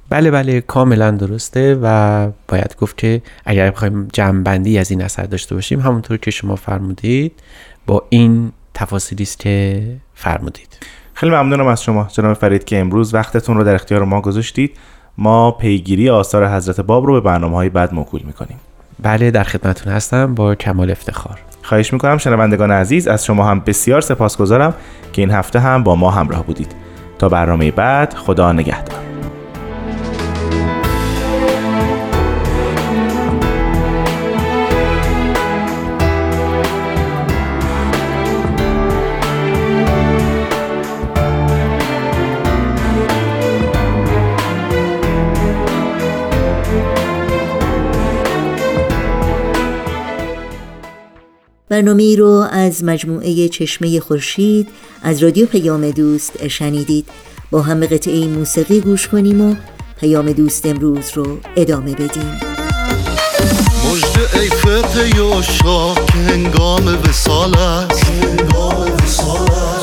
بله 0.10 0.32
بله 0.32 0.62
کاملا 0.62 1.12
درسته 1.12 1.80
و 1.82 2.28
باید 2.48 2.76
گفت 2.82 2.98
که 2.98 3.22
اگر 3.46 3.72
بخوایم 3.72 4.08
جمعبندی 4.14 4.78
از 4.78 4.92
این 4.92 5.02
اثر 5.02 5.24
داشته 5.24 5.56
باشیم 5.56 5.80
همونطور 5.80 6.18
که 6.18 6.32
شما 6.32 6.56
فرمودید 6.56 7.32
با 7.88 8.04
این 8.10 8.52
تفاصیلی 8.74 9.24
است 9.24 9.40
که 9.40 9.86
فرمودید. 10.14 10.78
خیلی 11.14 11.32
ممنونم 11.32 11.68
از 11.68 11.84
شما 11.84 12.08
جناب 12.12 12.34
فرید 12.34 12.64
که 12.64 12.80
امروز 12.80 13.14
وقتتون 13.14 13.58
رو 13.58 13.64
در 13.64 13.76
اختیار 13.76 14.04
ما 14.04 14.22
گذاشتید. 14.22 14.78
ما 15.18 15.52
پیگیری 15.52 16.10
آثار 16.10 16.48
حضرت 16.48 16.82
باب 16.82 17.06
رو 17.06 17.14
به 17.14 17.22
برنامه 17.22 17.56
های 17.56 17.70
بعد 17.70 17.94
موکول 17.94 18.22
می‌کنیم. 18.26 18.60
بله 19.04 19.32
در 19.32 19.44
خدمتون 19.44 19.94
هستم 19.94 20.36
با 20.36 20.56
کمال 20.56 20.92
افتخار. 20.92 21.40
خواهش 21.64 21.94
می‌کنم 21.94 22.18
شنوندگان 22.18 22.72
عزیز 22.72 23.08
از 23.08 23.26
شما 23.26 23.46
هم 23.46 23.60
بسیار 23.60 24.02
سپاسگزارم 24.02 24.74
که 25.14 25.22
این 25.22 25.32
هفته 25.32 25.60
هم 25.60 25.84
با 25.84 25.96
ما 25.96 26.12
همراه 26.12 26.44
بودید. 26.44 26.76
تا 27.20 27.30
برنامه 27.30 27.72
بعد 27.72 28.14
خدا 28.14 28.52
نگهدار. 28.52 29.13
برنامه 51.74 52.04
ای 52.04 52.16
رو 52.16 52.48
از 52.52 52.84
مجموعه 52.84 53.48
چشمه 53.48 54.00
خورشید 54.00 54.68
از 55.04 55.24
رادیو 55.24 55.46
پیام 55.46 55.92
دوست 55.92 56.48
شنیدید. 56.48 57.06
با 57.52 57.62
هم 57.62 57.80
به 57.80 57.88
قطعه 57.88 58.28
موسیقی 58.28 58.80
گوش 58.80 59.08
کنیم 59.08 59.42
و 59.42 59.56
پیام 60.00 60.32
دوست 60.32 60.66
امروز 60.66 61.12
رو 61.16 61.38
ادامه 61.56 61.94
بدیم. 61.94 62.40
مجد 63.92 64.40
ای 64.42 64.50
فتح 64.50 65.18
یوشا 65.18 65.96
که 65.96 66.14
هنگام 66.14 66.88
وسال 66.88 67.58
است. 67.58 68.12
نه 68.12 69.83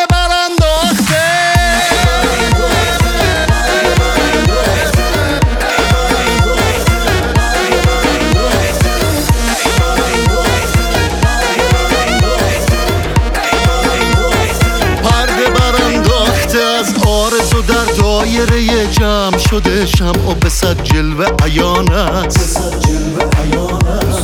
و 18.21 18.23
در 18.23 18.45
دایره 18.45 18.80
جمع 18.91 19.37
شده 19.37 19.85
شمع 19.85 20.31
و 20.31 20.33
به 20.33 20.49
صد 20.49 20.83
جلوه 20.83 21.25
عیان 21.43 21.91
است. 21.91 22.75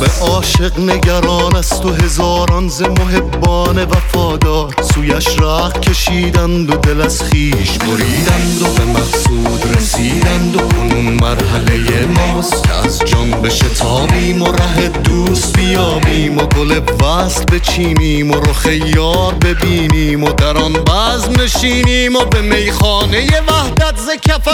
به 0.00 0.26
عاشق 0.26 0.80
نگران 0.80 1.56
است 1.56 1.84
و 1.84 1.92
هزاران 1.92 2.68
ز 2.68 2.82
محبان 2.82 3.84
وفادار. 3.84 4.74
سویش 4.94 5.28
راه 5.38 5.72
کشیدند 5.72 6.70
و 6.70 6.76
دل 6.76 7.00
از 7.00 7.22
خیش 7.22 7.70
بریدند 7.78 8.62
و 8.62 8.64
به 8.64 8.84
مقصود 8.84 9.76
رسیدند 9.76 10.56
و 10.56 10.58
کنون 10.58 11.04
مرحله 11.04 12.06
ماست 12.06 12.62
که 12.62 12.72
از 12.72 12.98
جان 12.98 13.30
بشتابیم 13.30 14.42
و 14.42 14.52
ره 14.52 14.88
دوست 14.88 15.56
بیابیم 15.56 16.38
و 16.38 16.46
گل 16.46 16.80
وصل 17.02 17.44
بچینیم 17.44 18.30
و 18.30 18.34
رخ 18.34 18.66
یار 18.96 19.34
ببینیم 19.34 20.24
و 20.24 20.32
در 20.32 20.56
آن 20.56 20.72
بزم 20.72 21.42
نشینیم 21.42 22.16
و 22.16 22.24
به 22.24 22.40
میخانه 22.40 23.40
وحدت 23.40 23.96
ز 23.96 24.08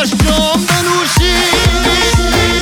جام 0.05 0.67
جام 0.67 2.54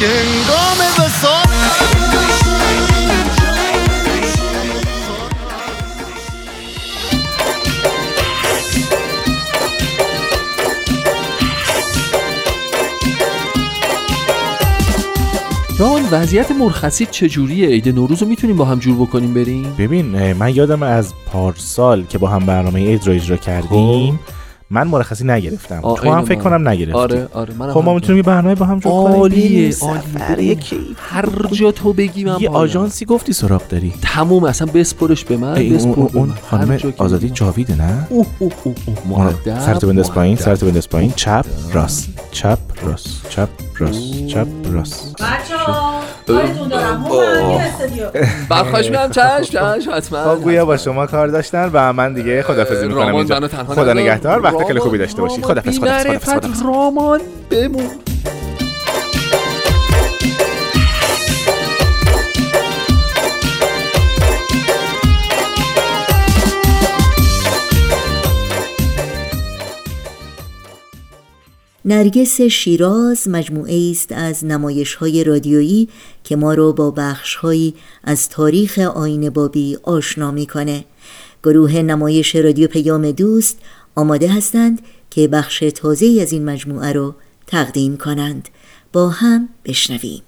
که 0.00 0.06
انگام 0.06 0.78
وسال 0.98 1.44
ران 15.78 16.02
وضعیت 16.10 16.50
مرخصی 16.50 17.06
چجوریه؟ 17.06 17.68
عید 17.68 17.88
نوروز 17.88 18.22
رو 18.22 18.28
می‌تونیم 18.28 18.56
با 18.56 18.64
هم 18.64 18.78
جور 18.78 18.96
بکنیم 18.96 19.34
بریم؟ 19.34 19.74
ببین 19.78 20.32
من 20.32 20.54
یادم 20.54 20.82
از 20.82 21.14
پارسال 21.26 22.04
که 22.04 22.18
با 22.18 22.28
هم 22.28 22.46
برنامه 22.46 22.86
عید 22.86 23.06
رو 23.06 23.12
اجرا 23.12 23.36
کردیم. 23.36 24.18
من 24.72 24.86
مرخصی 24.86 25.24
نگرفتم. 25.24 25.80
تو 25.80 26.10
هم 26.12 26.24
فکر 26.24 26.36
من- 26.38 26.44
کنم 26.44 26.68
نگرفتی. 26.68 26.92
آره 26.92 27.28
آره 27.32 27.54
منم 27.54 27.72
خب 27.72 27.84
ما. 27.84 27.94
می‌تونیم 27.94 28.16
یه 28.16 28.22
برنامه 28.22 28.54
با 28.54 28.66
هم 28.66 28.78
جور 28.78 28.92
کنیم. 28.92 29.16
عالیه 29.20 29.74
عالیه 30.28 30.56
هر 30.96 31.28
جا 31.52 31.72
تو 31.72 31.92
بگی 31.92 32.24
من 32.24 32.36
یه. 32.40 32.48
آژانسی 32.50 33.04
گفتی 33.04 33.32
سراغ 33.32 33.68
داری. 33.68 33.92
تموم 34.02 34.44
اصلا 34.44 34.72
بسپرش 34.74 35.24
به 35.24 35.36
من 35.36 35.54
بسپر 35.54 36.08
اون, 36.18 36.28
من. 36.28 36.34
خانم 36.50 36.78
آزادی. 36.98 37.30
جاویده 37.30 37.74
نه؟ 37.76 38.06
اوه 38.10 38.26
اوه 38.38 38.52
اوه 39.08 39.60
سرت 39.60 39.84
بنداز 39.84 40.12
پایین. 40.12 40.36
سرت 40.36 40.64
بنداز 40.64 40.88
پایین. 40.88 41.12
چپ 41.16 41.44
راست. 41.72 42.08
چپ 42.32 42.58
راست. 42.82 43.28
چپ. 43.28 43.48
راست. 43.80 44.26
چپ 44.26 44.46
راست. 44.72 45.16
برخواش 48.48 48.90
میرم 48.90 49.10
چشم 49.10 49.40
چشم 49.42 49.90
حتما. 49.94 50.34
خب 50.34 50.42
گویا 50.42 50.64
با 50.64 50.76
شما 50.76 51.06
کار 51.06 51.28
داشتن 51.28 51.70
و 51.72 51.92
من 51.92 52.14
دیگه 52.14 52.42
خدافظی 52.42 52.88
می‌کنم 52.88 53.14
اینجا. 53.14 53.40
خدا. 53.68 53.92
نگهدار. 53.92 54.42
وقت 54.42 54.66
خیلی 54.66 54.80
خوبی 54.80 54.98
داشته 54.98 55.22
باشی. 55.22 55.40
رامان، 55.40 55.54
خدافظ 55.54 55.78
خدافظ 55.78 55.78
خدافظ 55.78 56.04
بی‌معرفت، 56.04 56.30
خدافظ 56.30 56.62
رامان 56.62 57.20
بمون. 57.50 57.90
نرگس 71.84 72.40
شیراز 72.40 73.28
مجموعه 73.28 73.90
است 73.90 74.12
از 74.12 74.44
نمایش 74.44 74.94
های 74.94 75.24
رادیویی 75.24 75.88
که 76.24 76.36
ما 76.36 76.54
را 76.54 76.72
با 76.72 76.90
بخش 76.90 77.36
از 78.04 78.28
تاریخ 78.28 78.78
آین 78.78 79.30
بابی 79.30 79.78
آشنا 79.82 80.30
می‌کنه. 80.30 80.84
گروه 81.44 81.76
نمایش 81.76 82.36
رادیو 82.36 82.68
پیام 82.68 83.10
دوست 83.10 83.58
آماده 83.94 84.28
هستند 84.28 84.82
که 85.10 85.28
بخش 85.28 85.64
تازه 85.74 86.18
از 86.22 86.32
این 86.32 86.44
مجموعه 86.44 86.92
را 86.92 87.16
تقدیم 87.46 87.96
کنند. 87.96 88.48
با 88.92 89.08
هم 89.08 89.48
بشنویم. 89.64 90.22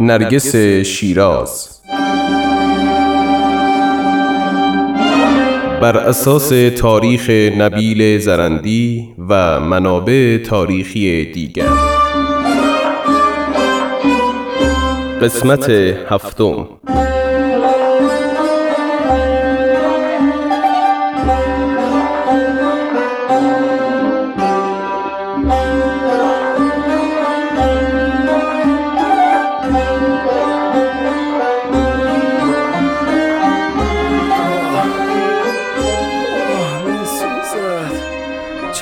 نرگس 0.00 0.56
شیراز 0.86 1.80
بر 5.80 5.96
اساس 5.96 6.48
تاریخ 6.78 7.30
نبیل 7.58 8.18
زرندی 8.18 9.08
و 9.28 9.60
منابع 9.60 10.38
تاریخی 10.38 11.24
دیگر. 11.32 11.68
قسمت 15.22 15.70
هفتم. 16.10 16.68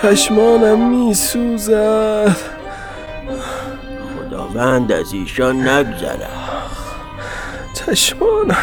چشمانم 0.02 0.90
میسوزد. 0.90 2.36
خداوند 4.16 4.92
از 4.92 5.12
ایشان 5.12 5.68
نگذره. 5.68 6.28
چشمانم 7.74 8.56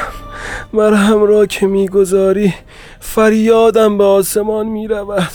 مرهم 0.74 1.24
را 1.24 1.46
که 1.46 1.68
می‌گذاری 1.68 2.54
فریادم 3.00 3.98
به 3.98 4.04
آسمان 4.04 4.66
می‌رود. 4.66 5.32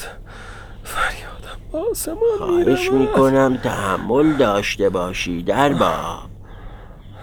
فریادم 0.84 1.58
به 1.72 1.78
آسمان 1.90 2.16
خواهش 2.38 2.90
می‌رود 2.90 3.08
می‌کنم 3.08 3.56
تحمل 3.62 4.32
داشته 4.32 4.88
باشی 4.88 5.42
در 5.42 5.72
باب 5.72 6.30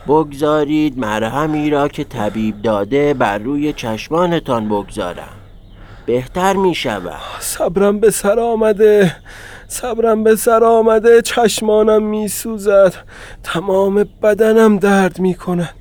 بگذارید 0.07 0.99
مرهمی 0.99 1.69
را 1.69 1.87
که 1.87 2.03
طبیب 2.03 2.61
داده 2.61 3.13
بر 3.13 3.37
روی 3.37 3.73
چشمانتان 3.73 4.69
بگذارم. 4.69 5.36
بهتر 6.07 6.53
می 6.53 6.75
شود 6.75 7.21
صبرم 7.39 7.99
به 7.99 8.11
سر 8.11 8.39
آمده 8.39 9.15
صبرم 9.67 10.23
به 10.23 10.35
سر 10.35 10.63
آمده 10.63 11.21
چشمانم 11.21 12.03
میسوزد. 12.03 12.93
تمام 13.43 14.05
بدنم 14.23 14.77
درد 14.77 15.19
می‌کند. 15.19 15.75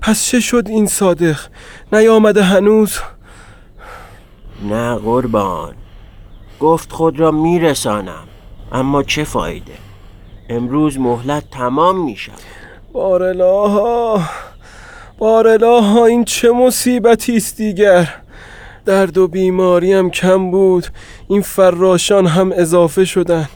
پس 0.00 0.26
چه 0.26 0.40
شد 0.40 0.64
این 0.68 0.86
صادق؟ 0.86 1.40
نیامده 1.92 2.42
هنوز؟ 2.42 2.98
نه 4.68 4.94
قربان. 4.94 5.74
گفت 6.60 6.92
خود 6.92 7.20
را 7.20 7.30
میرسانم 7.30 8.28
اما 8.72 9.02
چه 9.02 9.24
فایده؟ 9.24 9.72
امروز 10.48 10.98
مهلت 10.98 11.50
تمام 11.50 12.04
می 12.04 12.16
شود 12.16 12.38
بارلاها 12.92 14.20
بارلاها 15.18 16.06
این 16.06 16.24
چه 16.24 16.50
مصیبتی 16.50 17.36
است 17.36 17.56
دیگر؟ 17.56 18.23
درد 18.84 19.18
و 19.18 19.28
بیماریم 19.28 20.10
کم 20.10 20.50
بود. 20.50 20.86
این 21.28 21.42
فراشان 21.42 22.26
هم 22.26 22.52
اضافه 22.56 23.04
شدن. 23.04 23.48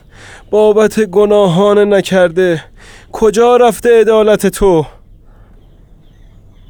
بابت 0.51 0.99
گناهان 0.99 1.93
نکرده. 1.93 2.63
کجا 3.11 3.57
رفته 3.57 4.01
عدالت 4.01 4.47
تو؟ 4.47 4.85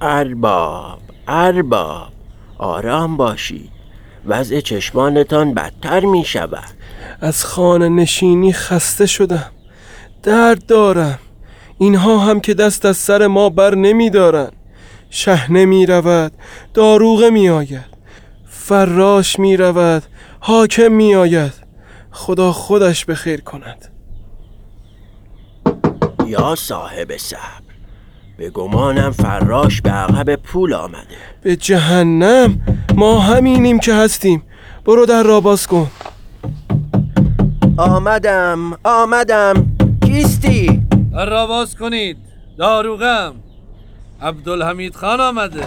ارباب 0.02 1.00
ارباب 1.28 2.08
آرام 2.58 3.18
باشید 3.18 3.70
وضع 4.26 4.60
چشمانتان 4.60 5.54
بدتر 5.54 6.00
می 6.00 6.26
شود. 6.26 6.70
از 7.22 7.46
خانه 7.46 7.90
نشینی 7.90 8.54
خسته 8.54 9.06
شدم. 9.06 9.52
درد 10.24 10.66
دارم. 10.66 11.20
اینها 11.78 12.18
هم 12.18 12.40
که 12.40 12.54
دست 12.54 12.86
از 12.86 12.98
سر 12.98 13.28
ما 13.28 13.50
بر 13.50 13.76
نمی 13.76 14.10
دارن. 14.10 14.52
شهنه 15.10 15.66
می 15.66 15.86
رود. 15.86 16.32
داروغه 16.74 17.30
می 17.30 17.50
آید. 17.50 17.99
فراش 18.70 19.40
می 19.40 19.58
رود 19.58 20.04
حاکم 20.40 20.92
می 20.92 21.16
آید 21.16 21.54
خدا 22.12 22.52
خودش 22.52 23.06
به 23.06 23.16
خیر 23.16 23.42
کند. 23.42 23.92
یا 26.28 26.56
صاحب 26.56 27.18
صبر 27.18 27.74
به 28.38 28.50
گمانم 28.50 29.12
فراش 29.12 29.82
به 29.82 29.90
عقب 29.90 30.36
پول 30.36 30.74
آمده. 30.74 31.18
به 31.42 31.56
جهنم؟ 31.56 32.62
ما 32.96 33.20
همینیم 33.20 33.80
که 33.80 33.94
هستیم. 33.94 34.44
برو 34.86 35.06
در 35.06 35.24
را 35.24 35.42
باز 35.42 35.68
کن. 35.68 35.92
آمدم 37.78 38.78
آمدم. 38.84 39.78
کیستی؟ 40.06 40.82
در 41.12 41.30
را 41.30 41.48
باز 41.48 41.76
کنید. 41.76 42.18
داروغم. 42.58 43.36
عبدالحمید 44.22 44.96
خان 44.96 45.22
آمده. 45.22 45.66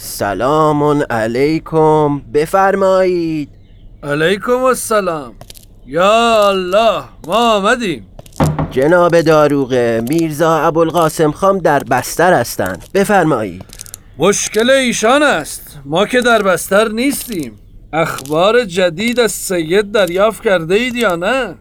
سلام 0.00 1.02
علیکم. 1.10 2.18
بفرمایید. 2.18 3.48
علیکم 4.02 4.64
السلام. 4.64 5.34
یا 5.86 6.48
الله 6.48 7.02
ما 7.26 7.56
آمدیم. 7.56 8.06
جناب 8.70 9.20
داروغه 9.20 10.04
میرزا 10.08 10.58
ابوالقاسم 10.58 11.32
خان 11.32 11.58
در 11.58 11.84
بستر 11.84 12.32
هستند. 12.32 12.84
بفرمایید. 12.94 13.64
مشکل 14.18 14.70
ایشان 14.70 15.22
است. 15.22 15.80
ما 15.84 16.06
که 16.06 16.20
در 16.20 16.42
بستر 16.42 16.88
نیستیم. 16.88 17.52
اخبار 17.92 18.64
جدید 18.64 19.20
از 19.20 19.32
سید 19.32 19.92
دریافت 19.92 20.42
کرده 20.42 20.74
اید 20.74 20.94
یا 20.94 21.16
نه؟ 21.16 21.54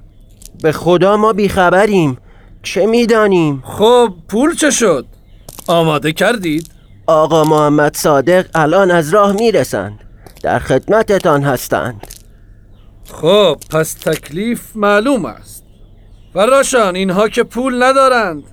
به 0.63 0.71
خدا 0.71 1.17
ما 1.17 1.33
بیخبریم. 1.33 2.17
چه 2.63 2.85
می‌دانیم؟ 2.85 3.63
خب 3.65 4.09
پول 4.27 4.55
چه 4.55 4.71
شد؟ 4.71 5.05
آماده 5.67 6.11
کردید؟ 6.11 6.76
آقا 7.07 7.43
محمد 7.43 7.95
صادق 7.95 8.45
الان 8.55 8.91
از 8.91 9.13
راه 9.13 9.31
می‌رسند. 9.31 9.99
در 10.43 10.59
خدمتتان 10.59 11.43
هستند. 11.43 12.07
خب 13.11 13.57
پس 13.69 13.93
تکلیف 13.93 14.61
معلوم 14.75 15.25
است. 15.25 15.63
فراشان 16.33 16.95
اینها 16.95 17.29
که 17.29 17.43
پول 17.43 17.83
ندارند. 17.83 18.43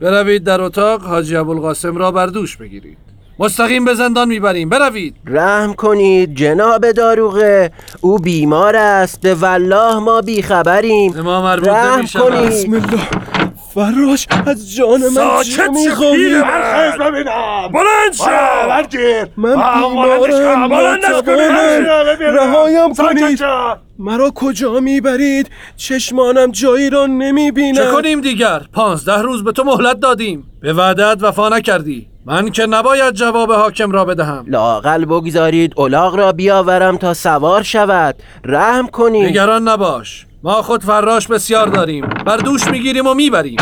بروید 0.00 0.44
در 0.44 0.60
اتاق 0.60 1.02
حاجی 1.02 1.36
ابوالقاسم 1.36 1.96
را 1.96 2.12
بر 2.12 2.26
دوش 2.26 2.56
بگیرید. 2.56 2.98
مستقیم 3.38 3.84
به 3.84 3.94
زندان 3.94 4.28
می‌بریم. 4.28 4.68
بروید. 4.68 5.16
رحم 5.26 5.74
کنید 5.74 6.34
جناب 6.34 6.90
داروغه. 6.90 7.72
او 8.00 8.18
بیمار 8.18 8.76
است. 8.76 9.20
به 9.20 9.34
والله 9.34 9.98
ما 9.98 10.20
بیخبریم. 10.20 11.20
ما 11.20 11.42
مربوط 11.42 11.68
رحم. 11.68 12.06
کنید. 12.06 12.40
بسم 12.40 12.72
الله. 12.72 13.35
فراش 13.76 14.26
از 14.46 14.74
جان 14.74 15.00
من 15.00 15.42
چه 15.42 15.68
پیر 15.68 16.42
برخیز 16.42 17.00
ببینم 17.00 17.68
بلند 17.72 18.12
شو. 18.18 18.24
برگیر 18.68 19.26
من 19.36 19.54
بیمارم. 19.54 20.72
ناتوانم. 21.02 21.86
رهایم 22.20 22.94
کنید. 22.94 23.44
مرا 23.98 24.30
کجا 24.34 24.80
می‌برید؟ 24.80 25.50
چشمانم 25.76 26.50
جایی 26.50 26.90
را 26.90 27.06
نمی‌بینم 27.06 27.74
چه 27.74 27.90
کنیم 27.92 28.20
دیگر؟ 28.20 28.60
پانزده 28.72 29.22
روز 29.22 29.44
به 29.44 29.52
تو 29.52 29.64
مهلت 29.64 30.00
دادیم. 30.00 30.50
به 30.60 30.72
وعدت 30.72 31.18
وفا 31.20 31.48
نکردی. 31.48 32.06
من 32.28 32.50
که 32.50 32.66
نباید 32.66 33.14
جواب 33.14 33.52
حاکم 33.52 33.90
را 33.90 34.04
بدهم. 34.04 34.44
لاقل 34.48 35.04
بگذارید 35.04 35.80
الاغ 35.80 36.14
را 36.14 36.32
بیاورم 36.32 36.96
تا 36.96 37.14
سوار 37.14 37.62
شود. 37.62 38.22
رحم 38.44 38.86
کنید 38.86 39.26
نگران 39.26 39.68
نباش. 39.68 40.26
ما 40.42 40.62
خود 40.62 40.84
فراش 40.84 41.26
بسیار 41.26 41.66
داریم. 41.66 42.06
بر 42.26 42.36
دوش 42.36 42.68
می‌گیریم 42.68 43.06
و 43.06 43.14
می‌بریم. 43.14 43.56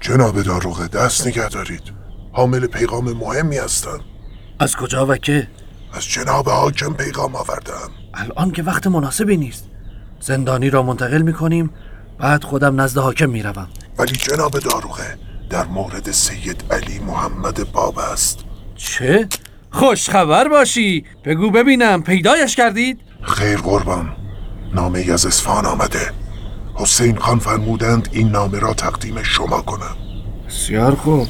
جناب 0.00 0.42
داروغه 0.42 0.88
دست 0.88 1.26
نگه 1.26 1.48
دارید. 1.48 1.82
حامل 2.32 2.66
پیغام 2.66 3.12
مهمی 3.12 3.56
هستند 3.56 4.00
از 4.58 4.76
کجا 4.76 5.06
و 5.06 5.16
که؟ 5.16 5.48
از 5.92 6.04
جناب 6.04 6.48
حاکم 6.48 6.92
پیغام 6.92 7.36
آوردم. 7.36 7.90
الان 8.14 8.50
که 8.50 8.62
وقت 8.62 8.86
مناسبی 8.86 9.36
نیست. 9.36 9.70
زندانی 10.20 10.70
را 10.70 10.82
منتقل 10.82 11.22
می‌کنیم 11.22 11.70
بعد 12.18 12.44
خودم 12.44 12.80
نزد 12.80 12.98
حاکم 12.98 13.30
می‌روم. 13.30 13.68
ولی 13.98 14.12
جناب 14.12 14.58
داروغه 14.58 15.18
در 15.50 15.64
مورد 15.64 16.10
سید 16.10 16.64
علی 16.70 16.98
محمد 16.98 17.72
باب 17.72 17.98
است. 17.98 18.38
چه؟ 18.76 19.28
خوش 19.70 20.10
خبر 20.10 20.48
باشی. 20.48 21.04
بگو 21.24 21.50
ببینم 21.50 22.02
پیدایش 22.02 22.56
کردید؟ 22.56 23.00
خیر 23.22 23.56
قربان. 23.56 24.16
نامه 24.74 25.06
از 25.12 25.26
اصفهان 25.26 25.66
آمده. 25.66 26.12
حسین 26.74 27.16
خان 27.16 27.38
فرمودند 27.38 28.08
این 28.12 28.28
نامه 28.28 28.58
را 28.58 28.74
تقدیم 28.74 29.22
شما 29.22 29.60
کنم. 29.62 29.96
بسیار 30.48 30.94
خوب. 30.94 31.28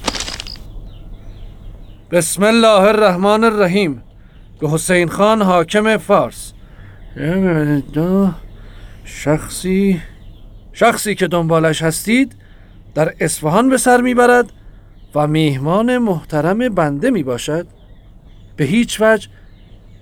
بسم 2.10 2.42
الله 2.42 2.80
الرحمن 2.80 3.44
الرحیم. 3.44 4.02
به 4.60 4.70
حسین 4.70 5.08
خان 5.08 5.42
حاکم 5.42 5.96
فارس. 5.96 6.52
دو 7.92 8.30
شخصی 9.04 10.02
شخصی 10.74 11.14
که 11.14 11.28
دنبالش 11.28 11.82
هستید 11.82 12.36
در 12.94 13.14
اصفهان 13.20 13.68
به 13.68 13.76
سر 13.76 14.00
می‌برد 14.00 14.52
و 15.14 15.26
میهمان 15.26 15.98
محترم 15.98 16.68
بنده 16.68 17.10
می 17.10 17.22
باشد 17.22 17.66
به 18.56 18.64
هیچ 18.64 19.00
وجه 19.00 19.28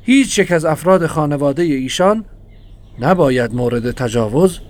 هیچ 0.02 0.38
یک 0.38 0.52
از 0.52 0.64
افراد 0.64 1.06
خانواده 1.06 1.62
ایشان 1.62 2.24
نباید 3.00 3.54
مورد 3.54 3.90
تجاوز 3.90 4.60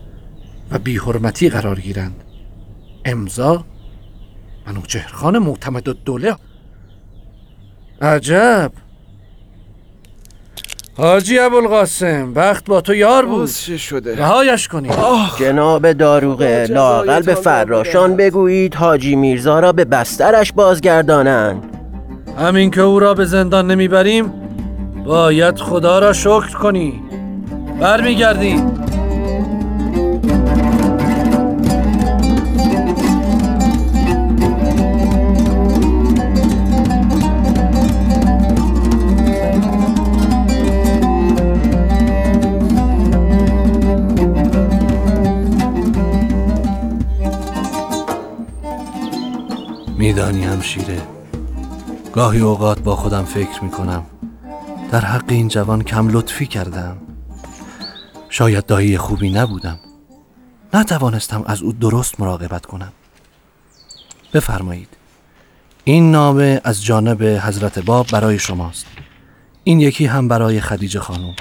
و 0.70 0.78
بیحرمتی 0.78 1.48
قرار 1.48 1.80
گیرند. 1.80 2.24
امضا 3.04 3.64
منوچهرخان 4.66 5.38
معتمد 5.38 5.88
الدوله 5.88 6.36
عجب! 8.00 8.72
حاجی 10.96 11.38
ابوالقاسم 11.38 12.32
وقت 12.34 12.64
با 12.64 12.80
تو 12.80 12.94
یار 12.94 13.26
بود. 13.26 13.50
چه 13.50 13.76
شده؟ 13.76 14.16
رهایش 14.16 14.68
کنید 14.68 14.92
جناب 15.38 15.92
داروغه 15.92 16.66
لاقل 16.70 17.22
به 17.22 17.34
فراشان 17.34 18.16
بگویید 18.16 18.74
حاجی 18.74 19.16
میرزا 19.16 19.60
را 19.60 19.72
به 19.72 19.84
بسترش 19.84 20.52
بازگردانند. 20.52 21.62
همین 22.38 22.70
که 22.70 22.80
او 22.80 22.98
را 22.98 23.14
به 23.14 23.24
زندان 23.24 23.70
نمی‌بریم 23.70 24.32
باید 25.06 25.58
خدا 25.58 25.98
را 25.98 26.12
شکر 26.12 26.58
کنی. 26.58 27.02
برمیگردیم. 27.80 28.84
میدانی 50.02 50.44
همشیره. 50.44 51.02
گاهی 52.12 52.40
اوقات 52.40 52.80
با 52.80 52.96
خودم 52.96 53.24
فکر 53.24 53.64
می‌کنم. 53.64 54.06
در 54.90 55.00
حق 55.00 55.24
این 55.28 55.48
جوان 55.48 55.82
کم 55.82 56.08
لطفی 56.08 56.46
کردم. 56.46 56.96
شاید 58.28 58.66
دایی 58.66 58.98
خوبی 58.98 59.30
نبودم. 59.30 59.78
نتوانستم 60.74 61.42
از 61.46 61.62
او 61.62 61.72
درست 61.72 62.20
مراقبت 62.20 62.66
کنم. 62.66 62.92
بفرمایید. 64.34 64.88
این 65.84 66.10
نامه 66.10 66.60
از 66.64 66.84
جانب 66.84 67.22
حضرت 67.22 67.78
باب 67.78 68.06
برای 68.12 68.38
شماست. 68.38 68.86
این 69.64 69.80
یکی 69.80 70.06
هم 70.06 70.28
برای 70.28 70.60
خدیجه 70.60 71.00
خانم. 71.00 71.34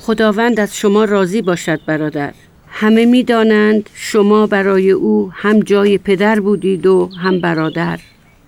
خداوند 0.00 0.60
از 0.60 0.76
شما 0.76 1.04
راضی 1.04 1.42
باشد 1.42 1.80
برادر. 1.86 2.34
همه 2.68 3.04
می 3.04 3.22
دانند 3.22 3.90
شما 3.94 4.46
برای 4.46 4.90
او 4.90 5.30
هم 5.34 5.60
جای 5.60 5.98
پدر 5.98 6.40
بودید 6.40 6.86
و 6.86 7.10
هم 7.22 7.40
برادر. 7.40 8.00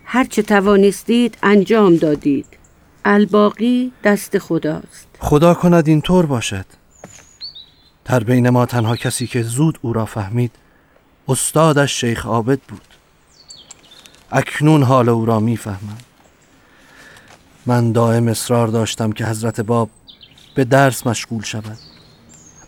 هرچه 0.05 0.43
توانستید 0.43 1.39
انجام 1.43 1.97
دادید. 1.97 2.47
الباقی 3.05 3.93
دست 4.05 4.39
خداست. 4.39 5.09
خدا 5.19 5.55
کند 5.55 5.89
این 5.89 6.01
طور 6.01 6.27
باشد. 6.27 6.65
در 8.05 8.25
بین 8.25 8.51
ما 8.51 8.67
تنها 8.67 8.97
کسی 8.97 9.27
که 9.27 9.43
زود 9.43 9.79
او 9.83 9.93
را 9.93 10.05
فهمید 10.05 10.51
استادش 11.29 12.01
شیخ 12.01 12.27
عابد 12.27 12.59
بود. 12.69 12.81
اکنون 14.31 14.83
حال 14.83 15.09
او 15.09 15.27
را 15.27 15.41
می‌فهمم. 15.41 15.99
من 17.67 17.93
دائم 17.93 18.29
اصرار 18.29 18.69
داشتم 18.69 19.13
که 19.13 19.27
حضرت 19.27 19.61
باب 19.61 19.91
به 20.55 20.65
درس 20.65 21.07
مشغول 21.07 21.43
شود. 21.43 21.79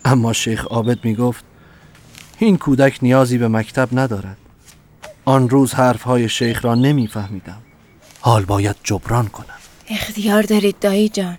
اما 0.05 0.33
شیخ 0.33 0.65
عابد 0.65 1.05
می 1.05 1.15
گفت 1.15 1.45
این 2.39 2.57
کودک 2.57 2.99
نیازی 3.01 3.37
به 3.37 3.47
مکتب 3.47 3.89
ندارد. 3.99 4.37
آن 5.25 5.49
روز 5.49 5.73
حرفهای 5.73 6.29
شیخ 6.29 6.65
را 6.65 6.75
نمیفهمیدم. 6.75 7.61
حال 8.19 8.45
باید 8.45 8.75
جبران 8.83 9.27
کنم. 9.27 9.45
اختیار 9.89 10.41
دارید 10.41 10.79
دایی 10.79 11.09
جان. 11.09 11.37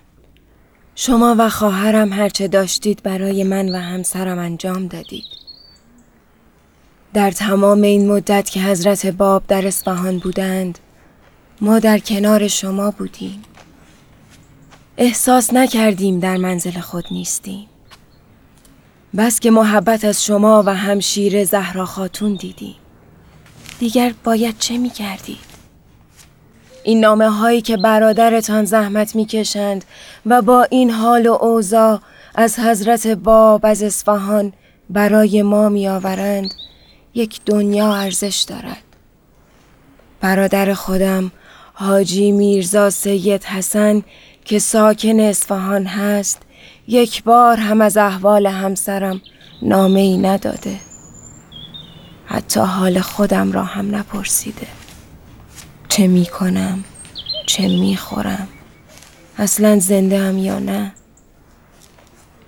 شما 0.95 1.37
و 1.39 1.49
خواهرم 1.49 2.13
هرچه 2.13 2.49
داشتید 2.49 3.03
برای 3.03 3.45
من 3.45 3.69
و 3.69 3.79
همسرم 3.79 4.39
انجام 4.39 4.87
دادید. 4.87 5.25
در 7.15 7.31
تمام 7.31 7.83
این 7.83 8.13
مدت 8.13 8.51
که 8.51 8.61
حضرت 8.61 9.07
باب 9.07 9.43
در 9.49 9.67
اصفهان 9.67 10.19
بودند 10.19 10.79
ما 11.61 11.79
در 11.79 11.99
کنار 11.99 12.49
شما 12.49 12.91
بودیم. 12.91 13.43
احساس 14.97 15.53
نکردیم 15.53 16.21
در 16.21 16.37
منزل 16.37 16.81
خود 16.81 17.05
نیستیم. 17.11 17.67
بس 19.17 19.41
که 19.41 19.51
محبت 19.51 20.05
از 20.05 20.25
شما 20.25 20.63
و 20.67 20.75
همشیر 20.75 21.45
زهرا 21.45 21.87
خاتون 21.87 22.35
دیدیم 22.35 22.75
دیگر 23.79 24.15
باید 24.25 24.59
چه 24.59 24.79
می 24.79 24.91
کردید؟ 24.91 25.53
این 26.85 27.01
نامه 27.01 27.29
هایی 27.29 27.61
که 27.61 27.77
برادرتان 27.77 28.65
زحمت 28.65 29.17
می 29.17 29.27
کشند 29.27 29.85
و 30.27 30.43
با 30.43 30.67
این 30.71 30.91
حال 30.91 31.27
و 31.27 31.33
اوضاع 31.33 32.01
از 32.35 32.59
حضرت 32.59 33.07
باب 33.07 33.67
از 33.67 33.83
اصفهان 33.83 34.53
برای 34.91 35.43
ما 35.43 35.69
می 35.69 35.89
آورند 35.89 36.51
یک 37.15 37.41
دنیا 37.47 37.95
ارزش 37.95 38.45
دارد 38.49 38.83
برادر 40.21 40.75
خودم 40.75 41.33
حاجی 41.75 42.33
میرزا 42.33 42.91
سید 42.91 43.45
حسن 43.45 44.03
که 44.45 44.59
ساکن 44.59 45.21
اصفهان 45.21 45.87
هست 45.87 46.43
یک 46.93 47.25
بار 47.25 47.57
هم 47.57 47.81
از 47.81 47.97
احوال 47.97 48.47
همسرم 48.47 49.21
نامه 49.63 50.01
ای 50.01 50.19
نداده. 50.19 50.77
حتی 52.27 52.61
حال 52.61 53.01
خودم 53.01 53.53
را 53.53 53.65
هم 53.65 53.95
نپرسیده. 53.95 54.67
چه 55.89 56.07
می 56.07 56.27
کنم؟ 56.27 56.85
چه 57.47 57.63
می 57.63 57.97
خورم؟ 57.97 58.49
اصلا 59.39 59.79
زنده 59.79 60.19
هم 60.19 60.39
یا 60.39 60.59
نه؟ 60.59 60.93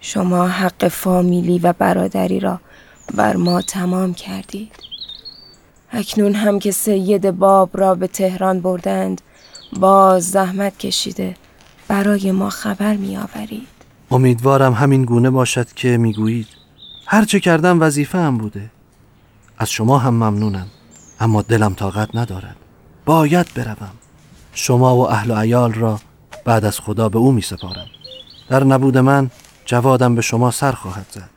شما 0.00 0.48
حق 0.48 0.88
فامیلی 0.88 1.58
و 1.58 1.72
برادری 1.72 2.40
را 2.40 2.60
بر 3.14 3.36
ما 3.36 3.62
تمام 3.62 4.14
کردید. 4.14 4.72
اکنون 5.92 6.34
هم 6.34 6.58
که 6.58 6.70
سید 6.70 7.30
باب 7.30 7.70
را 7.74 7.94
به 7.94 8.06
تهران 8.06 8.60
بردند 8.60 9.20
باز 9.80 10.30
زحمت 10.30 10.78
کشیده 10.78 11.36
برای 11.88 12.32
ما 12.32 12.50
خبر 12.50 12.96
می 12.96 13.16
آورید 13.16 13.73
امیدوارم 14.14 14.72
همین 14.72 15.04
گونه 15.04 15.30
باشد 15.30 15.72
که 15.72 15.96
می‌گویید 15.96 16.46
هرچه 17.06 17.40
کردم 17.40 17.80
وظیفه 17.80 18.18
هم 18.18 18.38
بوده. 18.38 18.70
از 19.58 19.70
شما 19.70 19.98
هم 19.98 20.14
ممنونم 20.14 20.66
اما 21.20 21.42
دلم 21.42 21.74
طاقت 21.74 22.16
ندارد. 22.16 22.56
باید 23.04 23.46
بروم. 23.54 23.92
شما 24.52 24.96
و 24.96 25.10
اهل 25.10 25.30
و 25.30 25.34
عیال 25.34 25.72
را 25.72 26.00
بعد 26.44 26.64
از 26.64 26.80
خدا 26.80 27.08
به 27.08 27.18
او 27.18 27.32
می 27.32 27.42
سپارم 27.42 27.86
در 28.48 28.64
نبود 28.64 28.98
من 28.98 29.30
جوادم 29.64 30.14
به 30.14 30.22
شما 30.22 30.50
سر 30.50 30.72
خواهد 30.72 31.06
زد. 31.10 31.30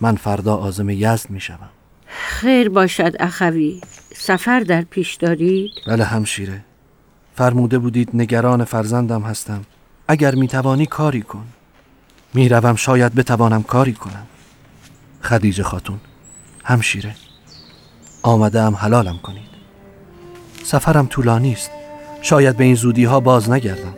من 0.00 0.16
فردا 0.16 0.56
آزم 0.56 0.90
یزد 0.90 1.30
می 1.30 1.40
شوم 1.40 1.68
خیر 2.06 2.68
باشد 2.68 3.12
اخوی. 3.20 3.80
سفر 4.16 4.60
در 4.60 4.82
پیش 4.82 5.14
دارید؟ 5.14 5.70
بله 5.86 6.04
همشیره. 6.04 6.64
فرموده 7.34 7.78
بودید 7.78 8.10
نگران 8.14 8.64
فرزندم 8.64 9.22
هستم. 9.22 9.64
اگر 10.08 10.34
می 10.34 10.48
توانی 10.48 10.86
کاری 10.86 11.22
کن. 11.22 11.46
می 12.34 12.48
روم 12.48 12.76
شاید 12.76 13.14
بتوانم 13.14 13.62
کاری 13.62 13.92
کنم. 13.92 14.26
خدیجه 15.22 15.62
خاتون 15.62 16.00
همشیره. 16.64 17.14
آمده 18.22 18.60
ام 18.60 18.74
حلالم 18.74 19.18
کنید. 19.18 19.48
سفرم 20.64 21.06
طولانی 21.06 21.52
است. 21.52 21.70
شاید 22.22 22.56
به 22.56 22.64
این 22.64 22.74
زودی 22.74 23.04
ها 23.04 23.20
باز 23.20 23.50
نگردم. 23.50 23.94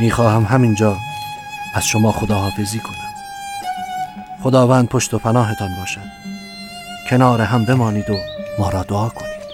می‌خواهم 0.00 0.44
همینجا 0.44 0.96
از 1.74 1.86
شما 1.86 2.12
خداحافظی 2.12 2.78
کنم. 2.78 3.14
خداوند 4.42 4.88
پشت 4.88 5.14
و 5.14 5.18
پناهتان 5.18 5.74
باشد. 5.74 6.00
کنار 7.10 7.40
هم 7.40 7.64
بمانید 7.64 8.10
و 8.10 8.16
ما 8.58 8.70
را 8.70 8.82
دعا 8.82 9.08
کنید. 9.08 9.44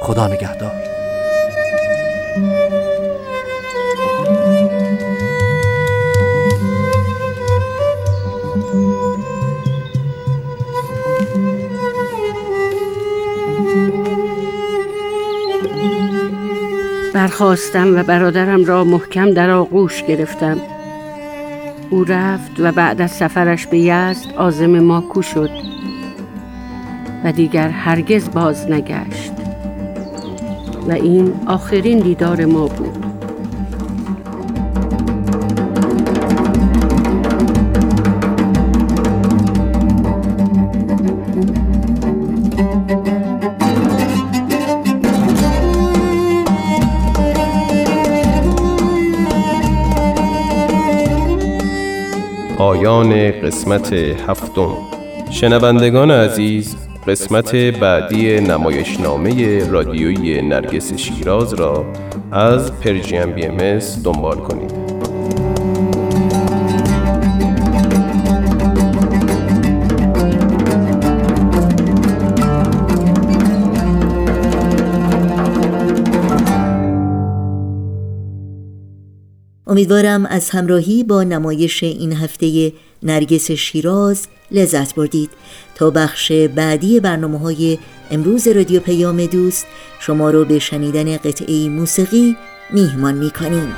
خدا 0.00 0.26
نگهدار. 0.26 0.91
برخواستم 17.22 17.96
و 17.96 18.02
برادرم 18.02 18.64
را 18.64 18.84
محکم 18.84 19.30
در 19.30 19.50
آغوش 19.50 20.02
گرفتم. 20.02 20.56
او 21.90 22.04
رفت 22.04 22.52
و 22.58 22.72
بعد 22.72 23.00
از 23.00 23.10
سفرش 23.10 23.66
به 23.66 23.78
یزد 23.78 24.32
آزم 24.36 24.78
ما 24.78 25.00
کو 25.00 25.22
شد 25.22 25.50
و 27.24 27.32
دیگر 27.32 27.68
هرگز 27.68 28.30
باز 28.30 28.70
نگشت. 28.70 29.32
و 30.88 30.92
این 30.92 31.32
آخرین 31.46 31.98
دیدار 31.98 32.44
ما 32.44 32.66
بود. 32.66 33.11
پایان 52.92 53.30
قسمت 53.30 53.92
هفتم. 53.92 54.76
شنوندگان 55.30 56.10
عزیز 56.10 56.76
قسمت 57.06 57.54
بعدی 57.54 58.40
نمایشنامه 58.40 59.64
رادیویی 59.70 60.42
نرگس 60.42 60.94
شیراز 60.94 61.54
را 61.54 61.84
از 62.32 62.80
پرژیم 62.80 63.32
بی 63.32 63.46
ام 63.46 63.78
دنبال 64.04 64.36
کنید. 64.36 65.01
امیدوارم 79.72 80.26
از 80.26 80.50
همراهی 80.50 81.04
با 81.04 81.22
نمایش 81.22 81.82
این 81.82 82.12
هفته 82.12 82.72
نرگس 83.02 83.50
شیراز 83.50 84.26
لذت 84.50 84.94
بردید. 84.94 85.30
تا 85.74 85.90
بخش 85.90 86.32
بعدی 86.32 87.00
برنامه 87.00 87.38
های 87.38 87.78
امروز 88.10 88.48
رادیو 88.48 88.80
پیام 88.80 89.26
دوست 89.26 89.66
شما 90.00 90.30
رو 90.30 90.44
به 90.44 90.58
شنیدن 90.58 91.16
قطعه 91.16 91.68
موسیقی 91.68 92.36
میهمان 92.70 93.14
می‌کنیم. 93.14 93.74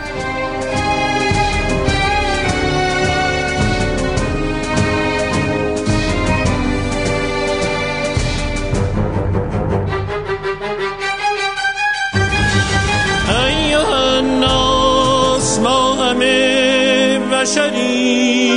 بشری. 17.45 18.51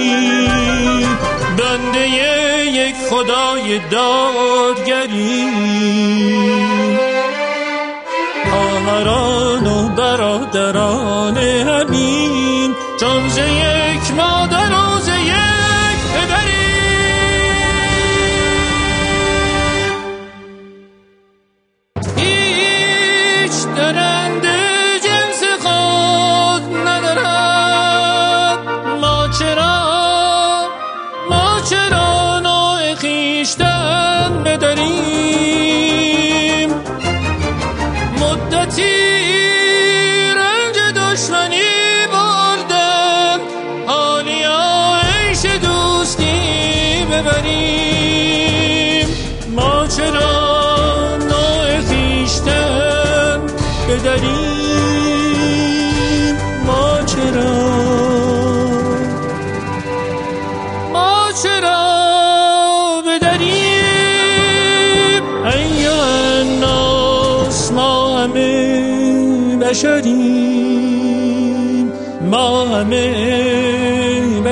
بنده 1.57 2.09
یک 2.67 2.95
خدای 3.09 3.79
دادگری. 3.91 5.47
خواهران 8.49 9.67
و 9.67 9.89
برادران 9.89 11.37
همین 11.37 12.75
جانز 13.01 13.36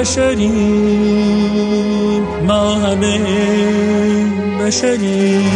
بشریم 0.06 0.52
ما 2.48 2.76
همه 2.76 3.20
بشریم. 4.60 5.52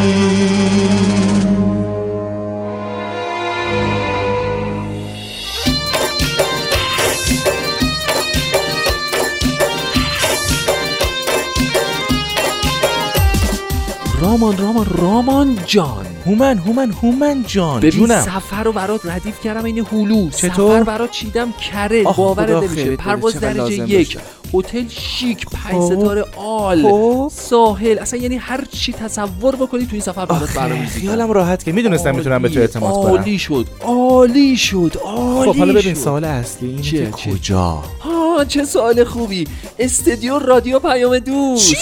رامان 14.22 14.58
رامان 14.58 14.86
رامان 14.86 15.58
جان. 15.66 16.06
هومن 16.26 16.58
هومن 16.58 16.92
هومن 16.92 17.44
جان. 17.48 17.80
ببین 17.80 18.08
سفر 18.22 18.64
رو 18.64 18.72
برات 18.72 19.06
ردیف 19.06 19.42
کردم 19.44 19.66
این 19.66 19.86
هلو 19.92 20.30
چطور؟ 20.30 20.50
سفر 20.80 20.84
برات 20.84 21.12
چیدم 21.12 21.52
کره. 21.52 22.04
خدا 22.04 22.62
نمیشه. 22.62 22.96
پرواز 22.96 23.40
درجه 23.40 23.90
یک. 23.90 24.18
هتل 24.54 24.88
شیک 24.88 25.46
پنج 25.46 25.74
خب. 25.74 26.00
ستاره 26.00 26.26
آل 26.38 26.82
خب. 26.82 27.32
ساحل. 27.36 28.00
اصلا 28.00 28.20
یعنی 28.20 28.38
هر 28.38 28.66
چی 28.72 28.94
تصور 28.94 29.56
بکنی 29.56 29.82
تو 29.86 29.90
این 29.92 30.02
سفر 30.02 30.26
برات 30.26 30.54
برنامه‌ریزی 30.54 31.00
خیالم 31.00 31.32
راحت 31.32 31.64
که 31.64 31.72
می‌دونستم 31.72 32.16
می‌تونم 32.16 32.42
به 32.42 32.50
تو 32.50 32.60
اعتماد 32.60 32.94
کنم. 32.94 33.12
عالی 33.12 33.40
شد. 33.40 33.66
عالی 33.82 34.58
شد. 34.58 34.98
عالی 35.06 35.52
خب 35.52 35.58
حالا 35.58 35.74
ببین. 35.74 35.96
سوال 35.96 36.24
اصلی 36.24 36.70
اینه 36.70 36.82
که؟ 36.82 37.12
کجا؟ 37.12 37.84
ها 38.02 38.46
چه 38.48 38.66
سوال 38.66 39.04
خوبی. 39.04 39.48
استدیو 39.80 40.40
رادیو 40.40 40.80
پیام 40.80 41.20
دوست. 41.20 41.76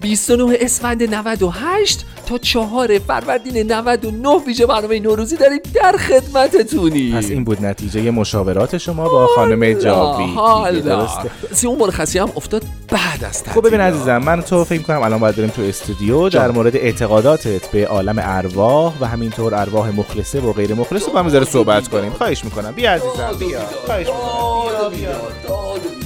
29 0.00 0.56
اسفند 0.60 1.14
98 1.14 2.06
تا 2.26 2.38
4 2.38 2.98
فروردین 2.98 3.72
99 3.72 4.28
ویژه 4.46 4.66
برنامه 4.66 5.00
نوروزی 5.00 5.36
داریم 5.36 5.60
در 5.74 5.96
خدمتتونی. 5.96 7.12
پس 7.12 7.30
این 7.30 7.44
بود 7.44 7.64
نتیجه 7.64 8.10
مشاورات 8.10 8.78
شما 8.78 9.08
با 9.08 9.26
خانم 9.26 9.72
جاوی 9.72 10.34
حالا. 10.34 11.08
سی 11.52 11.66
اون 11.66 11.78
مرخصی 11.78 12.18
هم 12.18 12.32
افتاد 12.36 12.62
بعد 12.88 13.24
از 13.24 13.42
خب 13.54 13.66
ببین 13.66 13.80
عزیزم 13.80 14.18
من 14.18 14.42
تو 14.42 14.64
فکر 14.64 14.82
کنم 14.82 15.02
الان 15.02 15.20
باید 15.20 15.36
بریم 15.36 15.50
تو 15.50 15.62
استودیو 15.62 16.28
در 16.28 16.50
مورد 16.50 16.76
اعتقاداتت 16.76 17.66
به 17.70 17.86
عالم 17.86 18.16
ارواح 18.18 18.94
و 19.00 19.06
همینطور 19.06 19.54
ارواح 19.54 19.90
مخلصه 19.90 20.40
و 20.40 20.52
غیر 20.52 20.74
مخلصه 20.74 21.12
با 21.12 21.18
هم 21.18 21.44
صحبت 21.44 21.88
کنیم. 21.88 22.12
خواهش 22.12 22.44
می‌کنم. 22.44 22.72
بیا 22.72 22.92
عزیزم 22.92 23.36
بیا. 23.38 23.60
خواهش 23.86 24.06
می‌کنم. 24.06 24.90
بیا. 24.90 25.10
بیا 25.48 25.99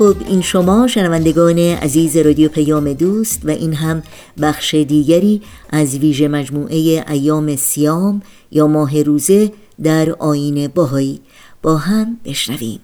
خب 0.00 0.16
این 0.28 0.40
شما 0.40 0.86
شنوندگان 0.86 1.58
عزیز 1.58 2.16
رادیو 2.16 2.48
پیام 2.48 2.92
دوست 2.92 3.40
و 3.44 3.50
این 3.50 3.74
هم 3.74 4.02
بخش 4.42 4.74
دیگری 4.74 5.42
از 5.70 5.98
ویژه 5.98 6.28
مجموعه 6.28 7.04
ایام 7.08 7.56
سیام 7.56 8.22
یا 8.50 8.66
ماه 8.66 9.02
روزه 9.02 9.52
در 9.82 10.10
آین 10.10 10.68
باهایی. 10.68 11.20
با 11.62 11.76
هم 11.76 12.16
بشنویم. 12.24 12.80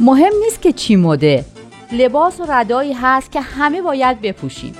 مهم 0.00 0.32
نیست 0.44 0.62
که 0.62 0.72
چی 0.72 0.96
مده. 0.96 1.44
لباس 1.92 2.40
و 2.40 2.46
ردایی 2.48 2.92
هست 2.92 3.32
که 3.32 3.40
همه 3.40 3.82
باید 3.82 4.20
بپوشیم. 4.20 4.72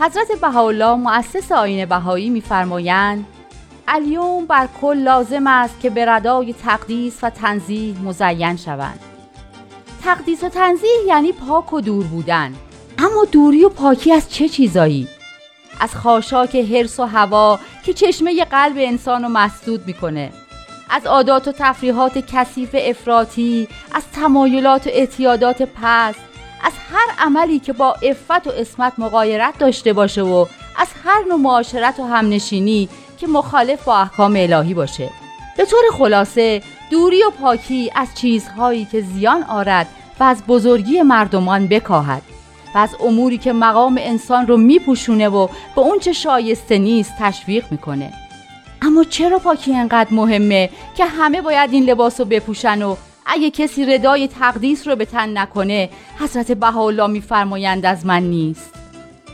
حضرت 0.00 0.40
بهاءالله 0.40 0.94
مؤسس 0.94 1.52
آین 1.52 1.84
بهایی 1.84 2.30
میفرمایند 2.30 3.26
الیوم 3.88 4.46
بر 4.46 4.68
کل 4.80 4.96
لازم 4.96 5.46
است 5.46 5.80
که 5.80 5.90
به 5.90 6.06
ردای 6.06 6.52
تقدیس 6.52 7.18
و 7.22 7.30
تنزیه 7.30 7.94
مزین 8.00 8.56
شوند. 8.56 9.00
تقدیس 10.04 10.44
و 10.44 10.48
تنزیه 10.48 10.90
یعنی 11.06 11.32
پاک 11.32 11.72
و 11.72 11.80
دور 11.80 12.04
بودن. 12.04 12.54
اما 12.98 13.24
دوری 13.32 13.64
و 13.64 13.68
پاکی 13.68 14.12
از 14.12 14.32
چه 14.32 14.48
چیزایی؟ 14.48 15.08
از 15.80 15.94
خاشاک 15.94 16.56
حرس 16.56 17.00
و 17.00 17.04
هوا 17.04 17.58
که 17.82 17.92
چشمه 17.92 18.44
قلب 18.44 18.76
انسان 18.78 19.22
رو 19.22 19.28
مسدود 19.28 19.86
می‌کنه. 19.86 20.32
از 20.90 21.06
عادات 21.06 21.48
و 21.48 21.52
تفریحات 21.58 22.18
کثیف 22.18 22.76
افراطی 22.78 23.68
از 23.94 24.02
تمایلات 24.12 24.86
و 24.86 24.90
اعتیادات 24.90 25.62
پست 25.62 26.20
از 26.62 26.72
هر 26.92 27.26
عملی 27.26 27.58
که 27.58 27.72
با 27.72 27.92
افت 27.92 28.46
و 28.46 28.50
اسمت 28.50 28.92
مقایرت 28.98 29.58
داشته 29.58 29.92
باشه 29.92 30.22
و 30.22 30.46
از 30.76 30.88
هر 31.04 31.24
نوع 31.28 31.38
معاشرت 31.38 32.00
و 32.00 32.06
همنشینی 32.06 32.88
که 33.18 33.26
مخالف 33.26 33.84
با 33.84 33.98
احکام 33.98 34.36
الهی 34.36 34.74
باشه. 34.74 35.10
به 35.56 35.64
طور 35.64 35.82
خلاصه 35.92 36.62
دوری 36.90 37.22
و 37.22 37.30
پاکی 37.30 37.90
از 37.94 38.08
چیزهایی 38.14 38.84
که 38.84 39.00
زیان 39.00 39.42
آرد 39.42 39.88
و 40.20 40.24
از 40.24 40.42
بزرگی 40.48 41.02
مردمان 41.02 41.66
بکاهد 41.66 42.22
و 42.74 42.78
از 42.78 42.96
اموری 43.00 43.38
که 43.38 43.52
مقام 43.52 43.98
انسان 44.00 44.46
رو 44.46 44.56
میپوشونه 44.56 45.28
و 45.28 45.46
به 45.46 45.80
اونچه 45.80 46.12
شایسته 46.12 46.78
نیست 46.78 47.12
تشویق 47.18 47.64
می‌کنه. 47.70 48.12
اما 48.82 49.04
چرا 49.04 49.38
پاکی 49.38 49.74
انقدر 49.74 50.14
مهمه 50.14 50.70
که 50.96 51.04
همه 51.04 51.42
باید 51.42 51.72
این 51.72 51.84
لباس 51.84 52.20
رو 52.20 52.26
بپوشن 52.26 52.82
و 52.82 52.96
اگه 53.26 53.50
کسی 53.50 53.84
ردای 53.84 54.28
تقدیس 54.28 54.88
رو 54.88 54.96
به 54.96 55.04
تن 55.04 55.38
نکنه 55.38 55.90
حضرت 56.18 56.52
بهاءالله 56.52 57.06
میفرمایند 57.06 57.86
از 57.86 58.06
من 58.06 58.22
نیست. 58.22 58.74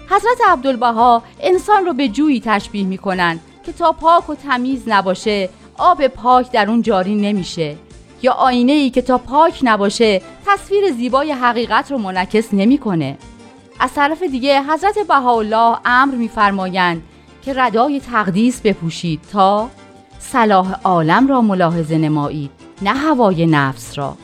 حضرت 0.06 0.38
عبدالبها 0.48 1.22
انسان 1.40 1.86
رو 1.86 1.92
به 1.92 2.08
جویی 2.08 2.42
تشبیه 2.44 2.86
می‌کنن 2.86 3.40
که 3.66 3.72
تا 3.72 3.92
پاک 3.92 4.30
و 4.30 4.34
تمیز 4.34 4.82
نباشه 4.86 5.48
آب 5.78 6.06
پاک 6.06 6.52
در 6.52 6.70
اون 6.70 6.82
جاری 6.82 7.14
نمیشه. 7.14 7.76
یا 8.22 8.32
آینه 8.32 8.72
ای 8.72 8.90
که 8.90 9.02
تا 9.02 9.18
پاک 9.18 9.60
نباشه 9.62 10.22
تصویر 10.46 10.92
زیبای 10.92 11.32
حقیقت 11.32 11.90
رو 11.90 11.98
منعکس 11.98 12.54
نمی‌کنه. 12.54 13.18
از 13.80 13.94
طرف 13.94 14.22
دیگه 14.22 14.62
حضرت 14.62 14.98
بهاءالله 15.08 15.76
امر 15.84 16.14
میفرمایند 16.14 17.02
که 17.42 17.52
ردای 17.56 18.00
تقدیس 18.00 18.60
بپوشید 18.60 19.20
تا 19.32 19.70
صلاح 20.18 20.74
عالم 20.84 21.26
را 21.28 21.40
ملاحظه 21.40 21.98
نمایید. 21.98 22.61
نه 22.82 22.90
هوای 22.90 23.46
نفس 23.46 23.98
را. 23.98 24.16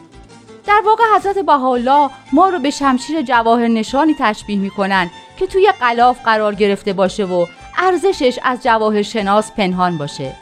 در 0.66 0.82
واقع 0.86 1.04
حضرت 1.16 1.38
بهاءالله 1.38 2.10
ما 2.32 2.48
رو 2.48 2.58
به 2.58 2.70
شمشیر 2.70 3.22
جواهر 3.22 3.68
نشانی 3.68 4.14
تشبیه 4.18 4.58
می‌کنن 4.58 5.10
که 5.38 5.46
توی 5.46 5.72
قلاف 5.80 6.22
قرار 6.24 6.54
گرفته 6.54 6.92
باشه 6.92 7.24
و 7.24 7.46
ارزشش 7.78 8.38
از 8.42 8.62
جواهر 8.62 9.02
شناس 9.02 9.52
پنهان 9.52 9.98
باشه. 9.98 10.36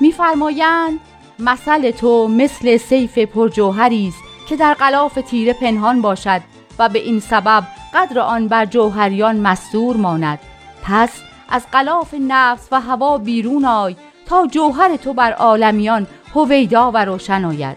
میفرمایند 0.00 1.00
مثل 1.38 1.90
تو 1.90 2.28
مثل 2.28 2.76
سیف 2.76 3.18
پرجوهری 3.18 4.08
است 4.08 4.18
که 4.48 4.56
در 4.56 4.74
قلاف 4.74 5.14
تیره 5.14 5.52
پنهان 5.52 6.02
باشد 6.02 6.40
و 6.78 6.88
به 6.88 6.98
این 6.98 7.20
سبب 7.20 7.64
قدر 7.94 8.18
آن 8.18 8.48
بر 8.48 8.66
جوهریان 8.66 9.40
مستور 9.40 9.96
ماند. 9.96 10.38
پس 10.82 11.10
از 11.48 11.66
قلاف 11.72 12.14
نفس 12.14 12.68
و 12.72 12.80
هوا 12.80 13.18
بیرون 13.18 13.64
آی 13.64 13.96
تا 14.26 14.46
جوهر 14.46 14.96
تو 14.96 15.12
بر 15.12 15.32
عالمیان 15.32 16.06
هویدا 16.34 16.90
و 16.90 17.04
روشن 17.04 17.44
آید. 17.44 17.76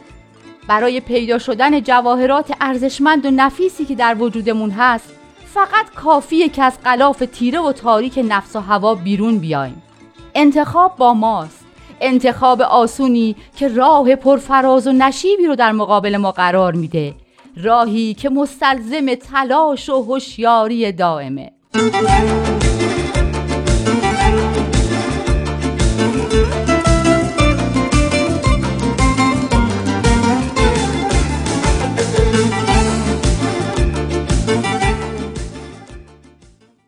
برای 0.67 0.99
پیدا 0.99 1.37
شدن 1.37 1.81
جواهرات 1.81 2.53
ارزشمند 2.61 3.25
و 3.25 3.31
نفیسی 3.31 3.85
که 3.85 3.95
در 3.95 4.15
وجودمون 4.19 4.71
هست 4.71 5.13
فقط 5.53 5.89
کافیه 5.95 6.49
که 6.49 6.63
از 6.63 6.77
قلاف 6.83 7.23
تیره 7.31 7.59
و 7.59 7.71
تاریک 7.71 8.25
نفس 8.29 8.55
و 8.55 8.59
هوا 8.59 8.95
بیرون 8.95 9.37
بیایم. 9.37 9.81
انتخاب 10.35 10.95
با 10.97 11.13
ماست. 11.13 11.65
انتخاب 12.01 12.61
آسونی 12.61 13.35
که 13.55 13.67
راه 13.67 14.15
پرفراز 14.15 14.87
و 14.87 14.91
نشیبی 14.91 15.45
رو 15.45 15.55
در 15.55 15.71
مقابل 15.71 16.17
ما 16.17 16.31
قرار 16.31 16.73
میده. 16.73 17.13
راهی 17.57 18.13
که 18.13 18.29
مستلزم 18.29 19.15
تلاش 19.15 19.89
و 19.89 20.03
هوشیاری 20.03 20.91
دائمه. 20.91 21.51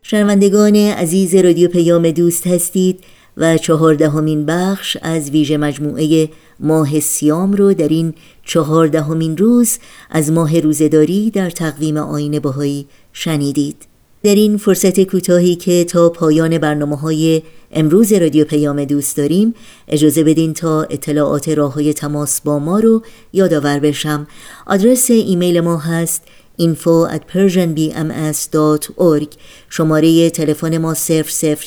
شنوندگان 0.07 0.75
عزیز 0.75 1.35
رادیو 1.35 1.69
پیام 1.69 2.11
دوست 2.11 2.47
هستید 2.47 2.99
و 3.37 3.57
چهاردهمین 3.57 4.45
بخش 4.45 4.97
از 5.01 5.29
ویژه 5.29 5.57
مجموعه 5.57 6.29
ماه 6.59 6.99
سیام 6.99 7.53
رو 7.53 7.73
در 7.73 7.87
این 7.87 8.13
چهاردهمین 8.43 9.37
روز 9.37 9.77
از 10.09 10.31
ماه 10.31 10.59
روزداری 10.59 11.31
در 11.31 11.49
تقویم 11.49 11.97
آین 11.97 12.39
باهایی 12.39 12.85
شنیدید. 13.13 13.75
در 14.23 14.35
این 14.35 14.57
فرصت 14.57 15.03
کوتاهی 15.03 15.55
که 15.55 15.83
تا 15.83 16.09
پایان 16.09 16.57
برنامه 16.57 16.97
های 16.97 17.41
امروز 17.71 18.13
رادیو 18.13 18.45
پیام 18.45 18.85
دوست 18.85 19.17
داریم 19.17 19.53
اجازه 19.87 20.23
بدین 20.23 20.53
تا 20.53 20.83
اطلاعات 20.83 21.49
راه 21.49 21.73
های 21.73 21.93
تماس 21.93 22.41
با 22.41 22.59
ما 22.59 22.79
رو 22.79 23.03
یادآور 23.33 23.79
بشم. 23.79 24.27
آدرس 24.67 25.11
ایمیل 25.11 25.59
ما 25.59 25.77
هست 25.77 26.23
info 26.57 27.05
at 27.15 27.21
persianbms.org 27.33 29.27
شماره 29.69 30.29
تلفن 30.29 30.77
ما 30.77 30.95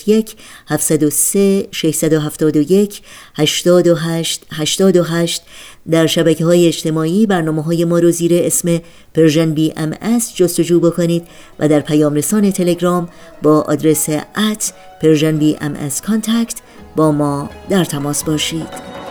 001 0.07 0.37
703 0.67 1.69
671 1.73 3.03
828 3.37 4.47
828 4.53 5.43
در 5.91 6.07
شبکه 6.07 6.45
های 6.45 6.67
اجتماعی 6.67 7.27
برنامه 7.27 7.63
های 7.63 7.85
ما 7.85 7.99
رو 7.99 8.11
زیر 8.11 8.33
اسم 8.35 8.81
Persian 9.15 9.55
BM 9.55 9.95
جستجو 10.37 10.81
بکنید 10.81 11.27
و 11.59 11.69
در 11.69 11.81
پیام 11.81 12.15
رسان 12.15 12.51
تلگرام 12.51 13.09
با 13.43 13.61
آدرس 13.61 14.09
at 14.37 14.73
Persian 15.03 15.37
BM 15.37 15.77
با 16.97 17.13
ما 17.13 17.51
در 17.71 17.85
تماس 17.85 18.25
باشید. 18.25 19.08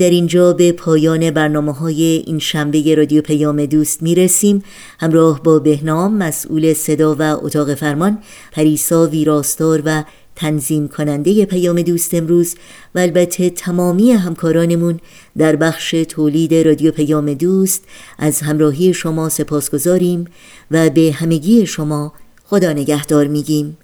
در 0.00 0.10
اینجا 0.10 0.52
به 0.52 0.72
پایان 0.72 1.30
برنامه 1.30 1.72
های 1.72 2.02
این 2.02 2.38
شنبه 2.38 2.94
رادیو 2.94 3.22
پیام 3.22 3.66
دوست 3.66 4.02
می 4.02 4.14
رسیم 4.14 4.62
همراه 5.00 5.42
با 5.42 5.58
بهنام 5.58 6.14
مسئول 6.14 6.72
صدا 6.72 7.16
و 7.18 7.22
اتاق 7.22 7.74
فرمان 7.74 8.18
پریسا 8.52 9.06
ویراستار 9.06 9.82
و 9.84 10.04
تنظیم 10.36 10.88
کننده 10.88 11.44
پیام 11.44 11.82
دوست 11.82 12.14
امروز 12.14 12.54
و 12.94 12.98
البته 12.98 13.50
تمامی 13.50 14.12
همکارانمون 14.12 15.00
در 15.38 15.56
بخش 15.56 15.90
تولید 15.90 16.54
رادیو 16.54 16.92
پیام 16.92 17.34
دوست 17.34 17.84
از 18.18 18.40
همراهی 18.40 18.94
شما 18.94 19.28
سپاس 19.28 19.70
گذاریم 19.70 20.24
و 20.70 20.90
به 20.90 21.12
همگی 21.12 21.66
شما 21.66 22.12
خدا 22.44 22.72
نگهدار 22.72 23.26
میگیم. 23.26 23.76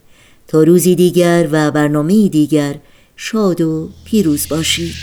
تا 0.49 0.63
روزی 0.63 0.95
دیگر 0.95 1.49
و 1.53 1.71
برنامه 1.71 2.29
دیگر 2.29 2.75
شاد 3.17 3.61
و 3.61 3.89
پیروز 4.05 4.49
باشید. 4.49 4.95